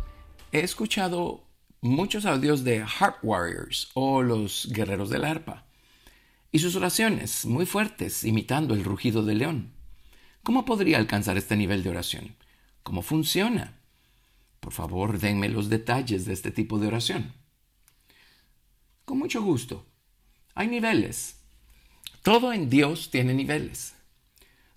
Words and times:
he 0.54 0.62
escuchado 0.62 1.44
muchos 1.82 2.26
audios 2.26 2.64
de 2.64 2.86
Heart 2.86 3.18
Warriors 3.24 3.90
o 3.94 4.24
los 4.24 4.70
guerreros 4.72 5.10
del 5.10 5.26
arpa 5.26 5.66
y 6.50 6.60
sus 6.60 6.78
oraciones 6.78 7.46
muy 7.46 7.66
fuertes 7.66 8.24
imitando 8.24 8.74
el 8.74 8.86
rugido 8.86 9.26
del 9.26 9.40
león. 9.40 9.74
¿Cómo 10.44 10.64
podría 10.64 10.98
alcanzar 10.98 11.36
este 11.36 11.58
nivel 11.58 11.84
de 11.84 11.90
oración? 11.90 12.38
¿Cómo 12.84 13.02
funciona? 13.02 13.83
Por 14.64 14.72
favor, 14.72 15.20
denme 15.20 15.50
los 15.50 15.68
detalles 15.68 16.24
de 16.24 16.32
este 16.32 16.50
tipo 16.50 16.80
de 16.80 16.88
oración. 16.88 17.34
Con 19.04 19.20
mucho 19.20 19.44
gusto. 19.44 19.86
Hay 20.56 20.70
niveles. 20.70 21.42
Todo 22.22 22.54
en 22.54 22.70
Dios 22.70 23.12
tiene 23.12 23.34
niveles. 23.34 23.94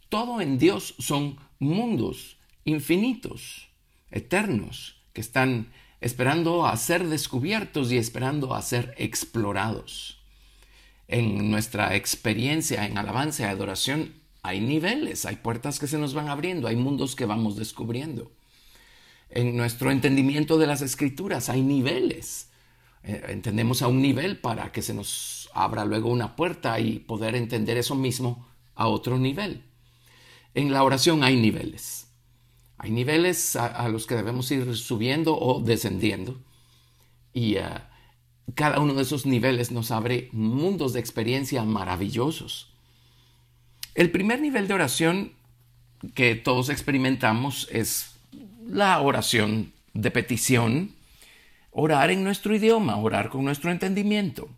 Todo 0.08 0.40
en 0.40 0.58
Dios 0.58 0.96
son 0.98 1.38
mundos 1.60 2.36
infinitos, 2.64 3.68
eternos, 4.10 4.96
que 5.12 5.20
están 5.20 5.72
esperando 6.00 6.66
a 6.66 6.76
ser 6.76 7.06
descubiertos 7.06 7.92
y 7.92 7.96
esperando 7.96 8.56
a 8.56 8.62
ser 8.62 8.92
explorados. 8.98 10.20
En 11.06 11.48
nuestra 11.48 11.94
experiencia 11.94 12.86
en 12.86 12.98
alabanza 12.98 13.44
y 13.44 13.46
adoración 13.46 14.14
hay 14.42 14.60
niveles, 14.60 15.26
hay 15.26 15.36
puertas 15.36 15.78
que 15.78 15.86
se 15.86 15.96
nos 15.96 16.12
van 16.12 16.28
abriendo, 16.28 16.66
hay 16.66 16.74
mundos 16.74 17.14
que 17.14 17.24
vamos 17.24 17.54
descubriendo 17.54 18.32
en 19.30 19.56
nuestro 19.56 19.90
entendimiento 19.90 20.58
de 20.58 20.66
las 20.66 20.82
escrituras. 20.82 21.48
Hay 21.48 21.62
niveles. 21.62 22.50
Eh, 23.02 23.24
entendemos 23.28 23.82
a 23.82 23.88
un 23.88 24.02
nivel 24.02 24.38
para 24.38 24.72
que 24.72 24.82
se 24.82 24.94
nos 24.94 25.48
abra 25.54 25.84
luego 25.84 26.10
una 26.10 26.36
puerta 26.36 26.78
y 26.80 26.98
poder 26.98 27.34
entender 27.34 27.76
eso 27.76 27.94
mismo 27.94 28.46
a 28.74 28.88
otro 28.88 29.18
nivel. 29.18 29.62
En 30.54 30.72
la 30.72 30.82
oración 30.82 31.22
hay 31.22 31.36
niveles. 31.36 32.08
Hay 32.78 32.90
niveles 32.90 33.56
a, 33.56 33.88
los 33.88 34.06
que 34.06 34.16
debemos 34.16 34.50
ir 34.50 34.76
subiendo 34.76 35.38
o 35.38 35.60
descendiendo. 35.60 36.38
Y 37.32 37.56
eh, 37.56 37.64
cada 38.54 38.80
uno 38.80 38.94
de 38.94 39.02
esos 39.02 39.26
niveles 39.26 39.70
nos 39.70 39.90
abre 39.90 40.28
mundos 40.32 40.92
de 40.92 41.00
experiencia 41.00 41.62
maravillosos. 41.64 42.72
El 43.94 44.10
primer 44.10 44.40
nivel 44.40 44.68
de 44.68 44.74
oración 44.74 45.32
que 46.14 46.34
todos 46.34 46.68
experimentamos 46.68 47.68
es 47.72 48.15
la 48.68 49.00
oración 49.00 49.72
de 49.94 50.10
petición, 50.10 50.94
orar 51.70 52.10
en 52.10 52.24
nuestro 52.24 52.54
idioma, 52.54 52.96
orar 52.96 53.28
con 53.28 53.44
nuestro 53.44 53.70
entendimiento. 53.70 54.48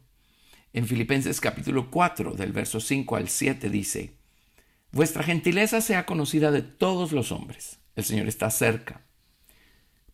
En 0.73 0.87
Filipenses 0.87 1.41
capítulo 1.41 1.91
4, 1.91 2.33
del 2.33 2.53
verso 2.53 2.81
5 2.81 3.17
al 3.17 3.29
7 3.29 3.69
dice, 3.69 4.15
Vuestra 4.93 5.23
gentileza 5.23 5.83
sea 5.83 6.07
conocida 6.07 6.51
de 6.51 6.63
todos 6.63 7.13
los 7.13 7.33
hombres. 7.33 7.81
El 7.97 8.05
Señor 8.05 8.29
está 8.29 8.51
cerca. 8.51 9.03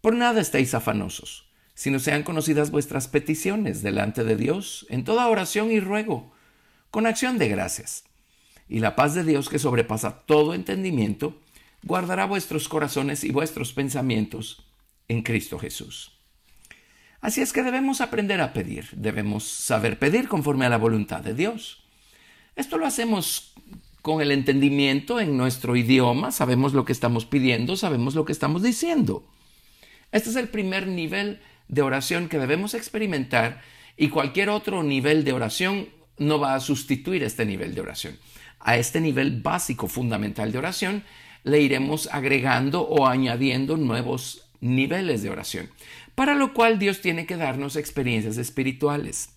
Por 0.01 0.17
nada 0.17 0.41
estéis 0.41 0.75
afanosos, 0.75 1.49
sino 1.75 2.01
sean 2.01 2.25
conocidas 2.25 2.71
vuestras 2.71 3.07
peticiones 3.07 3.83
delante 3.83 4.25
de 4.25 4.37
Dios 4.37 4.87
en 4.91 5.05
toda 5.05 5.29
oración 5.29 5.71
y 5.71 5.79
ruego, 5.79 6.33
con 6.91 7.07
acción 7.07 7.39
de 7.39 7.49
gracias. 7.49 8.05
Y 8.69 8.81
la 8.81 8.97
paz 8.97 9.15
de 9.15 9.23
Dios 9.23 9.49
que 9.49 9.61
sobrepasa 9.61 10.23
todo 10.27 10.55
entendimiento, 10.55 11.41
guardará 11.85 12.25
vuestros 12.25 12.69
corazones 12.69 13.25
y 13.25 13.31
vuestros 13.31 13.73
pensamientos 13.73 14.67
en 15.09 15.23
Cristo 15.23 15.59
Jesús. 15.59 16.13
Así 17.21 17.41
es 17.41 17.53
que 17.53 17.63
debemos 17.63 18.01
aprender 18.01 18.41
a 18.41 18.53
pedir, 18.53 18.89
debemos 18.93 19.45
saber 19.45 19.99
pedir 19.99 20.29
conforme 20.29 20.67
a 20.67 20.69
la 20.69 20.79
voluntad 20.79 21.21
de 21.21 21.35
Dios. 21.35 21.85
Esto 22.57 22.79
lo 22.79 22.87
hacemos 22.87 23.55
con 24.03 24.21
el 24.21 24.31
entendimiento 24.31 25.21
en 25.21 25.37
nuestro 25.37 25.77
idioma, 25.77 26.33
sabemos 26.33 26.75
lo 26.75 26.85
que 26.85 26.93
estamos 26.93 27.25
pidiendo, 27.25 27.77
sabemos 27.77 28.15
lo 28.15 28.25
que 28.25 28.33
estamos 28.33 28.63
diciendo. 28.63 29.27
Este 30.13 30.31
es 30.31 30.37
el 30.37 30.49
primer 30.49 30.87
nivel 30.87 31.41
de 31.69 31.83
oración 31.83 32.29
que 32.29 32.39
debemos 32.39 32.75
experimentar 32.75 33.63
y 33.97 34.09
cualquier 34.09 34.51
otro 34.51 34.83
nivel 34.83 35.25
de 35.25 35.33
oración 35.33 35.89
no 36.19 36.39
va 36.39 36.55
a 36.55 36.61
sustituir 36.61 37.23
este 37.23 37.47
nivel 37.47 37.75
de 37.75 37.81
oración. 37.81 38.19
A 38.61 38.77
este 38.77 39.01
nivel 39.01 39.41
básico 39.41 39.89
fundamental 39.89 40.53
de 40.53 40.59
oración 40.59 41.05
le 41.45 41.61
iremos 41.61 42.09
agregando 42.11 42.83
o 42.83 43.07
añadiendo 43.07 43.77
nuevos 43.77 44.49
niveles 44.61 45.23
de 45.23 45.31
oración, 45.31 45.71
para 46.15 46.35
lo 46.35 46.55
cual 46.55 46.79
Dios 46.79 47.01
tiene 47.01 47.27
que 47.27 47.37
darnos 47.37 47.77
experiencias 47.77 48.39
espirituales. 48.39 49.29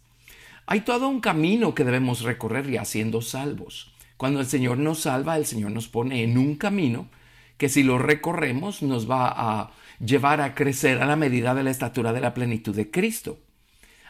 Hay 0.66 0.82
todo 0.82 1.08
un 1.10 1.20
camino 1.20 1.76
que 1.76 1.84
debemos 1.84 2.22
recorrer 2.22 2.70
y 2.70 2.78
haciendo 2.78 3.22
salvos. 3.22 3.94
Cuando 4.16 4.40
el 4.40 4.48
Señor 4.48 4.78
nos 4.78 5.02
salva, 5.02 5.38
el 5.38 5.46
Señor 5.46 5.72
nos 5.72 5.88
pone 5.88 6.24
en 6.24 6.38
un 6.38 6.56
camino 6.56 7.10
que 7.58 7.70
si 7.70 7.84
lo 7.84 7.98
recorremos 7.98 8.82
nos 8.82 9.10
va 9.10 9.28
a 9.28 9.72
llevar 10.00 10.42
a 10.42 10.56
crecer 10.56 11.02
a 11.02 11.06
la 11.06 11.16
medida 11.16 11.54
de 11.56 11.64
la 11.64 11.72
estatura 11.72 12.14
de 12.14 12.22
la 12.22 12.34
plenitud 12.34 12.76
de 12.76 12.90
Cristo. 12.90 13.40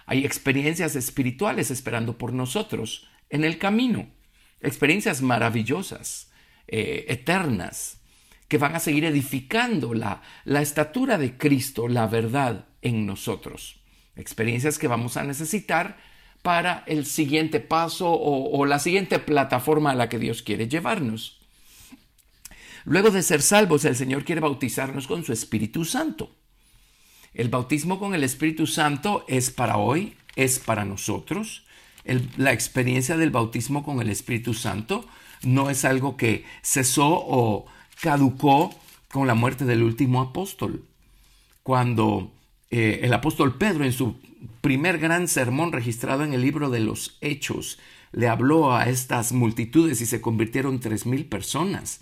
Hay 0.06 0.25
experiencias 0.25 0.96
espirituales 0.96 1.72
esperando 1.72 2.18
por 2.18 2.31
nosotros 2.34 3.09
en 3.29 3.44
el 3.44 3.58
camino, 3.58 4.08
experiencias 4.62 5.22
maravillosas 5.22 6.26
eh, 6.67 7.05
eternas 7.07 7.97
que 8.47 8.57
van 8.57 8.75
a 8.75 8.79
seguir 8.79 9.05
edificando 9.05 9.94
la, 9.94 10.22
estatura 10.45 11.17
de 11.17 11.38
Cristo, 11.38 11.88
la 11.88 12.07
verdad 12.07 12.66
en 12.81 13.05
nosotros. 13.05 13.81
Experiencias 14.16 14.79
que 14.79 14.88
vamos 14.88 15.17
a 15.17 15.23
necesitar 15.23 15.97
para 16.41 16.83
el 16.88 17.05
siguiente 17.05 17.59
paso 17.59 18.09
o, 18.09 18.66
la 18.66 18.79
siguiente 18.79 19.19
plataforma 19.19 19.91
a 19.91 19.95
la 19.95 20.07
que 20.07 20.19
Dios 20.19 20.44
quiere 20.44 20.67
llevarnos. 20.67 21.39
Luego 22.85 23.11
de 23.11 23.22
ser 23.22 23.41
salvos, 23.41 23.84
el 23.84 23.97
Señor 23.97 24.23
quiere 24.23 24.39
bautizarnos 24.39 25.07
con 25.07 25.25
su 25.25 25.34
Espíritu 25.34 25.84
Santo. 25.84 26.31
El 27.34 27.49
bautismo 27.49 27.99
con 27.99 28.16
el 28.16 28.23
Espíritu 28.23 28.66
Santo 28.66 29.25
es 29.28 29.51
para 29.51 29.78
hoy, 29.78 30.16
es 30.38 30.59
para 30.59 30.85
nosotros. 30.85 31.66
la 32.38 32.53
experiencia 32.53 33.17
del 33.17 33.31
bautismo 33.31 33.84
con 33.84 33.99
el 33.99 34.09
Espíritu 34.09 34.53
Santo 34.53 35.05
no 35.43 35.69
es 35.69 35.85
algo 35.85 36.17
que 36.17 36.45
cesó 36.61 37.09
o 37.09 37.65
caducó 38.01 38.73
con 39.09 39.27
la 39.27 39.35
muerte 39.35 39.65
del 39.65 39.83
último 39.83 40.21
apóstol. 40.21 40.83
Cuando 41.63 42.31
eh, 42.69 42.99
el 43.03 43.13
apóstol 43.13 43.57
Pedro 43.57 43.85
en 43.85 43.93
su 43.93 44.17
primer 44.61 44.97
gran 44.97 45.27
sermón 45.27 45.71
registrado 45.71 46.23
en 46.23 46.33
el 46.33 46.41
libro 46.41 46.69
de 46.69 46.79
los 46.79 47.17
Hechos 47.21 47.79
le 48.11 48.27
habló 48.27 48.73
a 48.73 48.89
estas 48.89 49.31
multitudes 49.33 50.01
y 50.01 50.05
se 50.05 50.21
convirtieron 50.21 50.79
tres 50.79 51.05
mil 51.05 51.25
personas. 51.25 52.01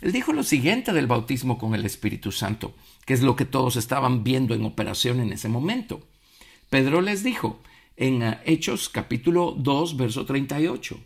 Él 0.00 0.12
dijo 0.12 0.32
lo 0.32 0.42
siguiente 0.42 0.92
del 0.92 1.06
bautismo 1.06 1.58
con 1.58 1.74
el 1.74 1.86
Espíritu 1.86 2.32
Santo, 2.32 2.74
que 3.06 3.14
es 3.14 3.22
lo 3.22 3.36
que 3.36 3.44
todos 3.44 3.76
estaban 3.76 4.24
viendo 4.24 4.54
en 4.54 4.64
operación 4.64 5.20
en 5.20 5.32
ese 5.32 5.48
momento. 5.48 6.06
Pedro 6.68 7.00
les 7.00 7.22
dijo 7.22 7.60
en 7.96 8.22
eh, 8.22 8.38
Hechos 8.44 8.88
capítulo 8.88 9.54
2, 9.56 9.96
verso 9.96 10.26
38, 10.26 10.98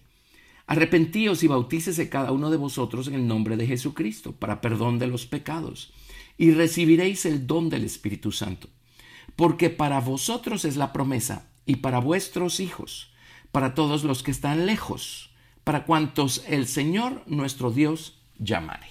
Arrepentíos 0.70 1.42
y 1.42 1.48
bautícese 1.48 2.08
cada 2.08 2.30
uno 2.30 2.48
de 2.48 2.56
vosotros 2.56 3.08
en 3.08 3.14
el 3.14 3.26
nombre 3.26 3.56
de 3.56 3.66
Jesucristo 3.66 4.36
para 4.36 4.60
perdón 4.60 5.00
de 5.00 5.08
los 5.08 5.26
pecados, 5.26 5.92
y 6.38 6.52
recibiréis 6.52 7.26
el 7.26 7.48
don 7.48 7.70
del 7.70 7.82
Espíritu 7.82 8.30
Santo. 8.30 8.68
Porque 9.34 9.68
para 9.68 9.98
vosotros 9.98 10.64
es 10.64 10.76
la 10.76 10.92
promesa, 10.92 11.48
y 11.66 11.76
para 11.76 11.98
vuestros 11.98 12.60
hijos, 12.60 13.10
para 13.50 13.74
todos 13.74 14.04
los 14.04 14.22
que 14.22 14.30
están 14.30 14.64
lejos, 14.64 15.32
para 15.64 15.86
cuantos 15.86 16.44
el 16.46 16.68
Señor 16.68 17.24
nuestro 17.26 17.72
Dios 17.72 18.20
llamare. 18.38 18.86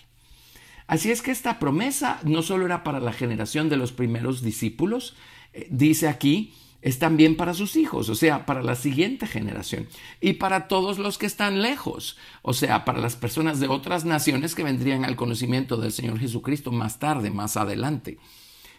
Así 0.85 1.11
es 1.11 1.21
que 1.21 1.31
esta 1.31 1.59
promesa 1.59 2.19
no 2.25 2.41
solo 2.41 2.65
era 2.65 2.83
para 2.83 2.99
la 2.99 3.13
generación 3.13 3.69
de 3.69 3.77
los 3.77 3.93
primeros 3.93 4.41
discípulos, 4.41 5.15
eh, 5.53 5.69
dice 5.71 6.09
aquí, 6.09 6.53
es 6.81 6.99
también 6.99 7.35
para 7.35 7.53
sus 7.53 7.75
hijos, 7.75 8.09
o 8.09 8.15
sea, 8.15 8.45
para 8.45 8.63
la 8.63 8.75
siguiente 8.75 9.27
generación 9.27 9.87
y 10.21 10.33
para 10.33 10.67
todos 10.67 10.97
los 10.97 11.17
que 11.17 11.25
están 11.25 11.61
lejos, 11.61 12.17
o 12.41 12.53
sea, 12.53 12.85
para 12.85 12.99
las 12.99 13.15
personas 13.15 13.59
de 13.59 13.67
otras 13.67 14.05
naciones 14.05 14.55
que 14.55 14.63
vendrían 14.63 15.03
al 15.03 15.15
conocimiento 15.15 15.77
del 15.77 15.91
Señor 15.91 16.19
Jesucristo 16.19 16.71
más 16.71 16.99
tarde, 16.99 17.31
más 17.31 17.57
adelante. 17.57 18.17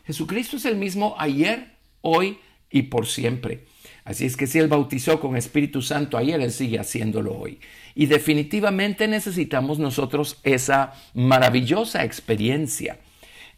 Jesucristo 0.07 0.57
es 0.57 0.65
el 0.65 0.77
mismo 0.77 1.15
ayer, 1.19 1.77
hoy 2.01 2.39
y 2.71 2.83
por 2.83 3.07
siempre. 3.07 3.67
Así 4.05 4.25
es 4.25 4.37
que 4.37 4.47
si 4.47 4.59
Él 4.59 4.69
bautizó 4.69 5.21
con 5.21 5.37
Espíritu 5.37 5.83
Santo 5.83 6.17
ayer, 6.17 6.41
Él 6.41 6.53
sigue 6.53 6.79
haciéndolo 6.79 7.37
hoy. 7.37 7.61
Y 7.95 8.07
definitivamente 8.07 9.09
necesitamos 9.09 9.79
nosotros 9.79 10.39
esa 10.43 10.95
maravillosa 11.13 12.03
experiencia 12.05 12.99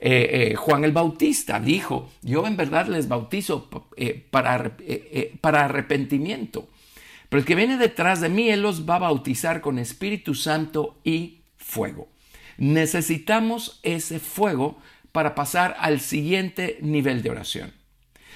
eh, 0.04 0.50
eh, 0.50 0.54
Juan 0.56 0.82
el 0.82 0.90
Bautista 0.90 1.60
dijo, 1.60 2.10
yo 2.22 2.44
en 2.48 2.56
verdad 2.56 2.88
les 2.88 3.06
bautizo 3.06 3.68
eh, 3.96 4.26
para, 4.32 4.76
para 5.40 5.66
arrepentimiento, 5.66 6.68
pero 7.28 7.38
el 7.38 7.46
que 7.46 7.54
viene 7.54 7.76
detrás 7.76 8.20
de 8.20 8.28
mí, 8.28 8.48
Él 8.48 8.62
los 8.62 8.88
va 8.88 8.96
a 8.96 9.06
bautizar 9.06 9.60
con 9.60 9.78
Espíritu 9.78 10.34
Santo 10.34 10.98
y 11.04 11.42
fuego. 11.56 12.08
Necesitamos 12.58 13.78
ese 13.84 14.18
fuego 14.18 14.76
para 15.12 15.36
pasar 15.36 15.76
al 15.78 16.00
siguiente 16.00 16.78
nivel 16.82 17.22
de 17.22 17.30
oración. 17.30 17.72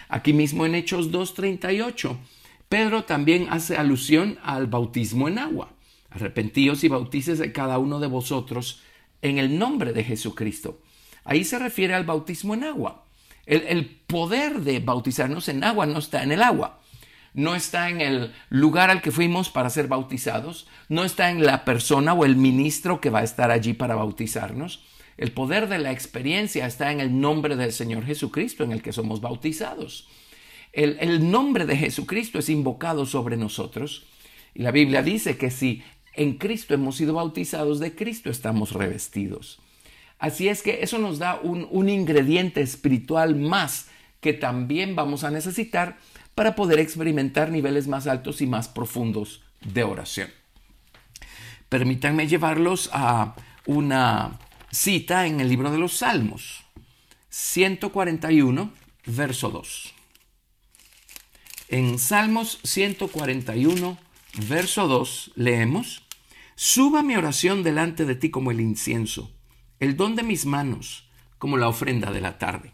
Aquí 0.08 0.32
mismo 0.32 0.66
en 0.66 0.76
Hechos 0.76 1.10
2.38, 1.10 2.16
Pedro 2.68 3.02
también 3.02 3.48
hace 3.50 3.76
alusión 3.76 4.38
al 4.44 4.68
bautismo 4.68 5.26
en 5.26 5.40
agua. 5.40 5.72
Arrepentíos 6.10 6.84
y 6.84 6.88
bautícese 6.88 7.50
cada 7.50 7.78
uno 7.78 7.98
de 7.98 8.06
vosotros 8.06 8.82
en 9.20 9.38
el 9.38 9.58
nombre 9.58 9.92
de 9.92 10.04
Jesucristo. 10.04 10.78
Ahí 11.26 11.44
se 11.44 11.58
refiere 11.58 11.94
al 11.94 12.04
bautismo 12.04 12.54
en 12.54 12.64
agua. 12.64 13.04
El, 13.46 13.86
poder 14.06 14.60
de 14.60 14.80
bautizarnos 14.80 15.48
en 15.48 15.62
agua 15.62 15.86
no 15.86 15.98
está 15.98 16.22
en 16.22 16.32
el 16.32 16.42
agua, 16.42 16.80
no 17.34 17.54
está 17.54 17.90
en 17.90 18.00
el 18.00 18.32
lugar 18.48 18.90
al 18.90 19.02
que 19.02 19.12
fuimos 19.12 19.50
para 19.50 19.70
ser 19.70 19.88
bautizados, 19.88 20.66
no 20.88 21.04
está 21.04 21.30
en 21.30 21.44
la 21.44 21.64
persona 21.64 22.12
o 22.12 22.24
el 22.24 22.36
ministro 22.36 23.00
que 23.00 23.10
va 23.10 23.20
a 23.20 23.24
estar 23.24 23.50
allí 23.50 23.72
para 23.72 23.94
bautizarnos. 23.94 24.84
El 25.16 25.32
poder 25.32 25.68
de 25.68 25.78
la 25.78 25.92
experiencia 25.92 26.66
está 26.66 26.90
en 26.92 27.00
el 27.00 27.20
nombre 27.20 27.56
del 27.56 27.72
Señor 27.72 28.04
Jesucristo 28.04 28.64
en 28.64 28.72
el 28.72 28.82
que 28.82 28.92
somos 28.92 29.20
bautizados. 29.20 30.08
El, 30.72 30.96
el 31.00 31.30
nombre 31.30 31.66
de 31.66 31.76
Jesucristo 31.76 32.38
es 32.38 32.48
invocado 32.48 33.06
sobre 33.06 33.36
nosotros 33.36 34.06
y 34.54 34.62
la 34.62 34.72
Biblia 34.72 35.02
dice 35.02 35.36
que 35.36 35.50
si 35.50 35.82
en 36.14 36.34
Cristo 36.34 36.74
hemos 36.74 36.96
sido 36.96 37.14
bautizados, 37.14 37.78
de 37.78 37.94
Cristo 37.94 38.30
estamos 38.30 38.72
revestidos. 38.72 39.60
Así 40.18 40.48
es 40.48 40.62
que 40.62 40.82
eso 40.82 40.98
nos 40.98 41.18
da 41.18 41.38
un, 41.40 41.88
ingrediente 41.88 42.62
espiritual 42.62 43.36
más 43.36 43.88
que 44.20 44.32
también 44.32 44.96
vamos 44.96 45.24
a 45.24 45.30
necesitar 45.30 45.98
para 46.34 46.54
poder 46.54 46.78
experimentar 46.78 47.50
niveles 47.50 47.86
más 47.86 48.06
altos 48.06 48.40
y 48.40 48.46
más 48.46 48.68
profundos 48.68 49.42
de 49.60 49.84
oración. 49.84 50.30
Permítanme 51.68 52.28
llevarlos 52.28 52.90
a 52.92 53.34
una 53.66 54.38
cita 54.70 55.26
en 55.26 55.40
el 55.40 55.48
libro 55.48 55.70
de 55.70 55.78
los 55.78 55.98
Salmos, 55.98 56.64
141, 57.28 58.72
verso 59.06 59.50
2. 59.50 59.94
En 61.68 61.98
Salmos 61.98 62.60
141, 62.62 63.98
verso 64.48 64.88
2, 64.88 65.32
leemos, 65.34 66.02
Suba 66.54 67.02
mi 67.02 67.16
oración 67.16 67.62
delante 67.62 68.06
de 68.06 68.14
ti 68.14 68.30
como 68.30 68.50
el 68.50 68.60
incienso, 68.60 69.35
el 69.80 69.96
don 69.96 70.16
de 70.16 70.22
mis 70.22 70.46
manos 70.46 71.08
como 71.38 71.56
la 71.56 71.68
ofrenda 71.68 72.10
de 72.10 72.20
la 72.20 72.38
tarde. 72.38 72.72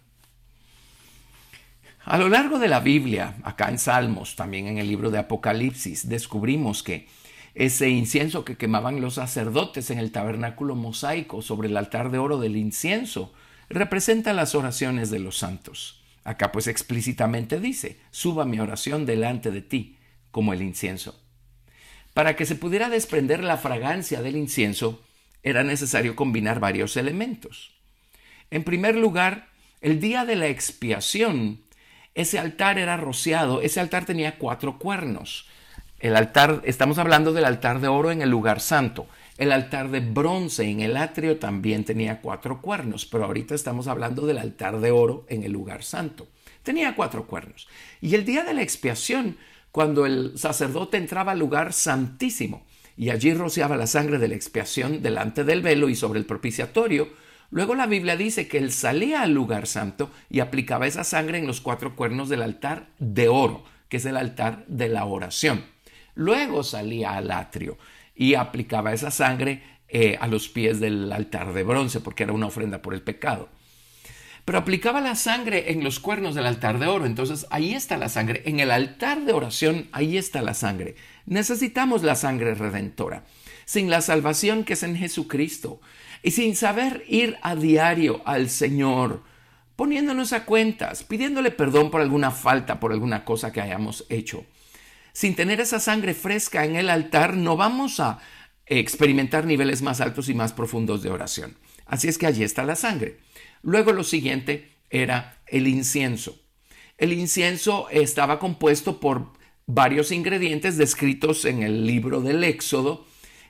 A 2.04 2.19
lo 2.19 2.28
largo 2.28 2.58
de 2.58 2.69
la 2.69 2.81
Biblia, 2.81 3.37
acá 3.44 3.69
en 3.69 3.78
Salmos, 3.78 4.34
también 4.34 4.66
en 4.66 4.78
el 4.78 4.88
libro 4.88 5.10
de 5.10 5.19
Apocalipsis, 5.19 6.08
descubrimos 6.08 6.82
que 6.82 7.08
ese 7.54 7.90
incienso 7.90 8.44
que 8.44 8.56
quemaban 8.56 9.00
los 9.00 9.14
sacerdotes 9.14 9.90
en 9.90 9.99
el 9.99 10.10
tabernáculo 10.10 10.75
mosaico 10.75 11.43
sobre 11.43 11.69
el 11.69 11.76
altar 11.76 12.10
de 12.10 12.19
oro 12.19 12.38
del 12.38 12.56
incienso 12.56 13.32
representa 13.69 14.32
las 14.32 14.54
oraciones 14.54 15.10
de 15.10 15.19
los 15.19 15.38
santos. 15.38 16.02
Acá 16.25 16.50
pues 16.50 16.66
explícitamente 16.66 17.60
dice, 17.60 18.00
suba 18.10 18.44
mi 18.44 18.58
oración 18.58 19.06
delante 19.06 19.50
de 19.50 19.62
ti 19.62 19.99
como 20.31 20.52
el 20.52 20.62
incienso. 20.62 21.20
Para 22.14 22.37
que 22.37 22.46
se 22.46 22.56
pudiera 22.56 22.88
desprender 22.88 23.43
la 23.43 23.58
fragancia 23.58 24.22
del 24.22 24.37
incienso, 24.37 25.02
era 25.43 25.65
necesario 25.65 26.17
combinar 26.17 26.61
varios 26.61 26.97
elementos. 26.97 27.73
En 28.50 28.65
primer 28.65 28.97
lugar, 28.97 29.49
el 29.81 30.00
día 30.00 30.25
de 30.25 30.37
la 30.37 30.47
expiación, 30.47 31.62
ese 32.15 32.39
altar 32.39 32.79
era 32.79 32.97
rociado, 32.97 33.62
ese 33.62 33.81
altar 33.81 34.05
tenía 34.05 34.39
cuatro 34.39 34.79
cuernos. 34.79 35.49
El 35.99 36.17
altar, 36.17 36.62
estamos 36.65 36.99
hablando 36.99 37.33
del 37.33 37.44
altar 37.44 37.81
de 37.81 37.89
oro 37.89 38.11
en 38.11 38.23
el 38.23 38.31
lugar 38.31 38.61
santo. 38.61 39.06
El 39.39 39.50
altar 39.50 39.91
de 39.91 40.00
bronce 40.00 40.65
en 40.65 40.81
el 40.81 40.97
atrio 40.97 41.39
también 41.39 41.85
tenía 41.85 42.21
cuatro 42.21 42.61
cuernos, 42.61 43.06
pero 43.06 43.25
ahorita 43.25 43.55
estamos 43.55 43.88
hablando 43.88 44.27
del 44.27 44.38
altar 44.38 44.81
de 44.81 44.91
oro 44.91 45.25
en 45.29 45.43
el 45.43 45.53
lugar 45.53 45.83
santo. 45.83 46.29
Tenía 46.62 46.95
cuatro 46.95 47.27
cuernos. 47.27 47.67
Y 48.00 48.15
el 48.15 48.25
día 48.25 48.45
de 48.45 48.55
la 48.55 48.62
expiación, 48.62 49.38
cuando 49.73 50.06
el 50.06 50.38
sacerdote 50.38 50.97
entraba 50.97 51.33
al 51.33 51.38
lugar 51.38 51.73
santísimo 51.73 52.65
y 52.97 53.11
allí 53.11 53.35
rociaba 53.35 53.77
la 53.77 53.87
sangre 53.87 54.19
de 54.19 54.29
la 54.29 54.35
expiación 54.35 55.03
delante 55.03 55.44
del 55.44 55.62
velo 55.62 55.89
y 55.89 55.94
sobre 55.94 56.19
el 56.19 56.27
propiciatorio, 56.27 57.09
luego 57.50 57.75
la 57.75 57.87
Biblia 57.87 58.17
dice 58.17 58.49
que 58.49 58.59
él 58.59 58.73
salía 58.73 59.23
al 59.23 59.33
lugar 59.33 59.67
santo 59.67 60.11
y 60.31 60.41
aplicaba 60.41 60.87
esa 60.87 61.05
sangre 61.05 61.39
en 61.39 61.47
los 61.47 61.61
cuatro 61.61 61.97
cuernos 61.97 62.29
del 62.29 62.43
altar 62.43 62.89
de 62.99 63.29
oro, 63.29 63.65
que 63.89 63.99
es 63.99 64.05
el 64.05 64.17
altar 64.17 64.65
de 64.67 64.89
la 64.89 65.05
oración. 65.05 65.65
Luego 66.15 66.62
salía 66.62 67.15
al 67.17 67.31
atrio 67.31 67.79
y 68.15 68.35
aplicaba 68.35 68.93
esa 68.93 69.11
sangre 69.11 69.62
eh, 69.88 70.17
a 70.21 70.27
los 70.27 70.49
pies 70.49 70.81
del 70.81 71.11
altar 71.12 71.53
de 71.53 71.62
bronce, 71.62 72.00
porque 72.00 72.23
era 72.23 72.33
una 72.33 72.47
ofrenda 72.47 72.83
por 72.83 72.95
el 72.95 73.03
pecado 73.03 73.49
pero 74.45 74.59
aplicaba 74.59 75.00
la 75.00 75.15
sangre 75.15 75.71
en 75.71 75.85
los 75.85 76.00
cuernos 76.00 76.35
del 76.35 76.47
altar 76.47 76.79
de 76.79 76.87
oro. 76.87 77.06
Entonces 77.06 77.47
ahí 77.50 77.75
está 77.75 77.97
la 77.97 78.09
sangre. 78.09 78.43
En 78.45 78.61
el 78.61 78.71
altar 78.71 79.25
de 79.25 79.33
oración, 79.33 79.88
ahí 79.93 80.17
está 80.17 80.43
la 80.43 80.55
sangre. 80.55 80.97
Necesitamos 81.27 82.03
la 82.03 82.15
sangre 82.15 82.55
redentora. 82.55 83.25
Sin 83.65 83.91
la 83.91 84.01
salvación 84.01 84.65
que 84.65 84.73
es 84.73 84.83
en 84.83 84.97
Jesucristo 84.97 85.81
y 86.23 86.33
sin 86.33 86.57
saber 86.57 87.05
ir 87.09 87.39
a 87.43 87.55
diario 87.55 88.23
al 88.25 88.51
Señor, 88.51 89.23
poniéndonos 89.77 90.33
a 90.33 90.45
cuentas, 90.45 91.05
pidiéndole 91.05 91.51
perdón 91.51 91.91
por 91.91 92.01
alguna 92.01 92.31
falta, 92.31 92.81
por 92.81 92.93
alguna 92.93 93.25
cosa 93.25 93.53
que 93.53 93.61
hayamos 93.61 94.05
hecho. 94.09 94.45
Sin 95.13 95.35
tener 95.35 95.61
esa 95.61 95.81
sangre 95.81 96.15
fresca 96.15 96.65
en 96.65 96.77
el 96.77 96.91
altar, 96.91 97.37
no 97.37 97.57
vamos 97.57 98.01
a 98.01 98.19
experimentar 98.67 99.45
niveles 99.45 99.83
más 99.83 100.01
altos 100.01 100.29
y 100.29 100.35
más 100.35 100.53
profundos 100.53 101.03
de 101.03 101.11
oración. 101.11 101.57
Así 101.87 102.09
es 102.09 102.19
que 102.19 102.27
allí 102.27 102.45
está 102.45 102.65
la 102.65 102.77
sangre. 102.77 103.19
Luego 103.63 103.93
lo 103.93 104.05
siguiente 104.05 104.73
era 104.91 105.43
el 105.47 105.67
incienso. 105.67 106.41
El 106.97 107.13
incienso 107.13 107.89
estaba 107.91 108.39
compuesto 108.39 109.01
por 109.01 109.33
varios 109.67 110.12
ingredientes 110.12 110.76
descritos 110.76 111.44
en 111.44 111.62
el 111.62 111.87
libro 111.87 112.20
del 112.20 112.44
Éxodo 112.44 113.06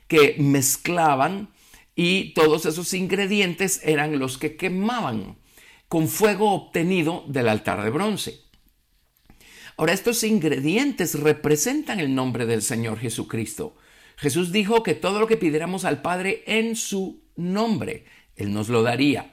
que 0.07 0.35
mezclaban 0.37 1.49
y 1.95 2.33
todos 2.33 2.65
esos 2.65 2.93
ingredientes 2.93 3.81
eran 3.83 4.19
los 4.19 4.37
que 4.37 4.55
quemaban 4.55 5.37
con 5.87 6.07
fuego 6.07 6.51
obtenido 6.51 7.23
del 7.27 7.49
altar 7.49 7.83
de 7.83 7.89
bronce. 7.89 8.41
Ahora, 9.77 9.93
estos 9.93 10.23
ingredientes 10.23 11.19
representan 11.19 11.99
el 11.99 12.13
nombre 12.13 12.45
del 12.45 12.61
Señor 12.61 12.99
Jesucristo. 12.99 13.75
Jesús 14.17 14.51
dijo 14.51 14.83
que 14.83 14.93
todo 14.93 15.19
lo 15.19 15.27
que 15.27 15.37
pidiéramos 15.37 15.85
al 15.85 16.01
Padre 16.01 16.43
en 16.45 16.75
su 16.75 17.23
nombre, 17.35 18.05
Él 18.35 18.53
nos 18.53 18.69
lo 18.69 18.83
daría. 18.83 19.32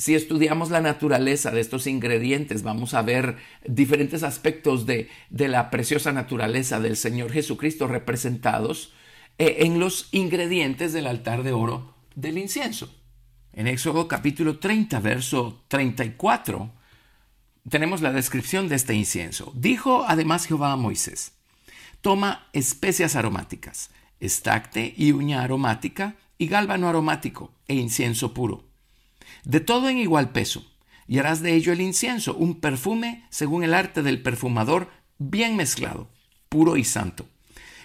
Si 0.00 0.14
estudiamos 0.14 0.70
la 0.70 0.80
naturaleza 0.80 1.50
de 1.50 1.60
estos 1.60 1.86
ingredientes, 1.86 2.62
vamos 2.62 2.94
a 2.94 3.02
ver 3.02 3.36
diferentes 3.66 4.22
aspectos 4.22 4.86
de, 4.86 5.10
la 5.28 5.68
preciosa 5.68 6.10
naturaleza 6.10 6.80
del 6.80 6.96
Señor 6.96 7.30
Jesucristo 7.30 7.86
representados 7.86 8.94
eh, 9.36 9.56
en 9.58 9.78
los 9.78 10.08
ingredientes 10.12 10.94
del 10.94 11.06
altar 11.06 11.42
de 11.42 11.52
oro 11.52 11.94
del 12.14 12.38
incienso. 12.38 12.90
En 13.52 13.66
Éxodo 13.66 14.08
capítulo 14.08 14.58
30, 14.58 15.00
verso 15.00 15.64
34, 15.68 16.72
tenemos 17.68 18.00
la 18.00 18.12
descripción 18.12 18.70
de 18.70 18.76
este 18.76 18.94
incienso. 18.94 19.52
Dijo 19.54 20.06
además 20.08 20.46
Jehová 20.46 20.72
a 20.72 20.76
Moisés, 20.76 21.32
toma 22.00 22.48
especias 22.54 23.16
aromáticas, 23.16 23.90
estacte 24.18 24.94
y 24.96 25.12
uña 25.12 25.42
aromática 25.42 26.16
y 26.38 26.46
gálbano 26.46 26.88
aromático 26.88 27.52
e 27.68 27.74
incienso 27.74 28.32
puro 28.32 28.69
de 29.44 29.60
todo 29.60 29.88
en 29.88 29.98
igual 29.98 30.30
peso, 30.30 30.64
y 31.06 31.18
harás 31.18 31.42
de 31.42 31.54
ello 31.54 31.72
el 31.72 31.80
incienso, 31.80 32.34
un 32.34 32.60
perfume 32.60 33.26
según 33.30 33.64
el 33.64 33.74
arte 33.74 34.02
del 34.02 34.22
perfumador, 34.22 34.88
bien 35.18 35.56
mezclado, 35.56 36.08
puro 36.48 36.76
y 36.76 36.84
santo. 36.84 37.26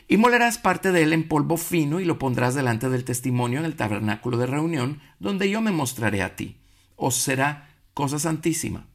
Y 0.08 0.18
molerás 0.18 0.60
parte 0.60 0.92
de 0.92 1.02
él 1.02 1.14
en 1.14 1.28
polvo 1.28 1.58
fino 1.58 2.00
y 2.00 2.06
lo 2.06 2.20
pondrás 2.20 2.54
delante 2.54 2.90
del 2.90 3.04
testimonio 3.04 3.60
en 3.60 3.66
el 3.66 3.75
tabernáculo 3.75 4.38
de 4.38 4.46
reunión, 4.46 5.02
donde 5.20 5.50
yo 5.50 5.62
me 5.62 5.72
mostraré 5.72 6.22
a 6.22 6.36
ti. 6.36 6.58
Os 6.96 7.16
será 7.16 7.70
cosa 7.96 8.20
santísima. 8.20 8.86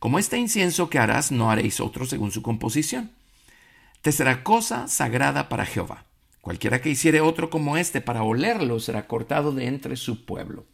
Como 0.00 0.18
este 0.18 0.38
incienso 0.38 0.90
que 0.90 0.98
harás, 0.98 1.30
no 1.30 1.50
haréis 1.50 1.80
otro 1.80 2.06
según 2.06 2.32
su 2.32 2.42
composición. 2.42 3.12
Te 4.02 4.10
será 4.10 4.42
cosa 4.42 4.88
sagrada 4.88 5.48
para 5.48 5.66
Jehová. 5.66 6.04
Cualquiera 6.40 6.80
que 6.80 6.90
hiciere 6.90 7.20
otro 7.20 7.50
como 7.50 7.76
este 7.76 8.00
para 8.00 8.22
olerlo 8.22 8.80
será 8.80 9.06
cortado 9.06 9.52
de 9.52 9.66
entre 9.66 9.96
su 9.96 10.24
pueblo. 10.24 10.66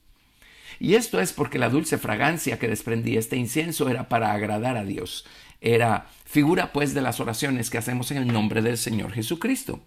Y 0.80 0.94
esto 0.94 1.20
es 1.20 1.32
porque 1.32 1.58
la 1.58 1.68
dulce 1.68 1.98
fragancia 1.98 2.58
que 2.58 2.68
desprendía 2.68 3.18
este 3.18 3.36
incienso 3.36 3.88
era 3.88 4.08
para 4.08 4.32
agradar 4.32 4.76
a 4.76 4.84
Dios. 4.84 5.26
Era 5.60 6.06
figura 6.24 6.72
pues 6.72 6.94
de 6.94 7.02
las 7.02 7.20
oraciones 7.20 7.70
que 7.70 7.78
hacemos 7.78 8.10
en 8.10 8.18
el 8.18 8.32
nombre 8.32 8.62
del 8.62 8.76
Señor 8.76 9.12
Jesucristo. 9.12 9.80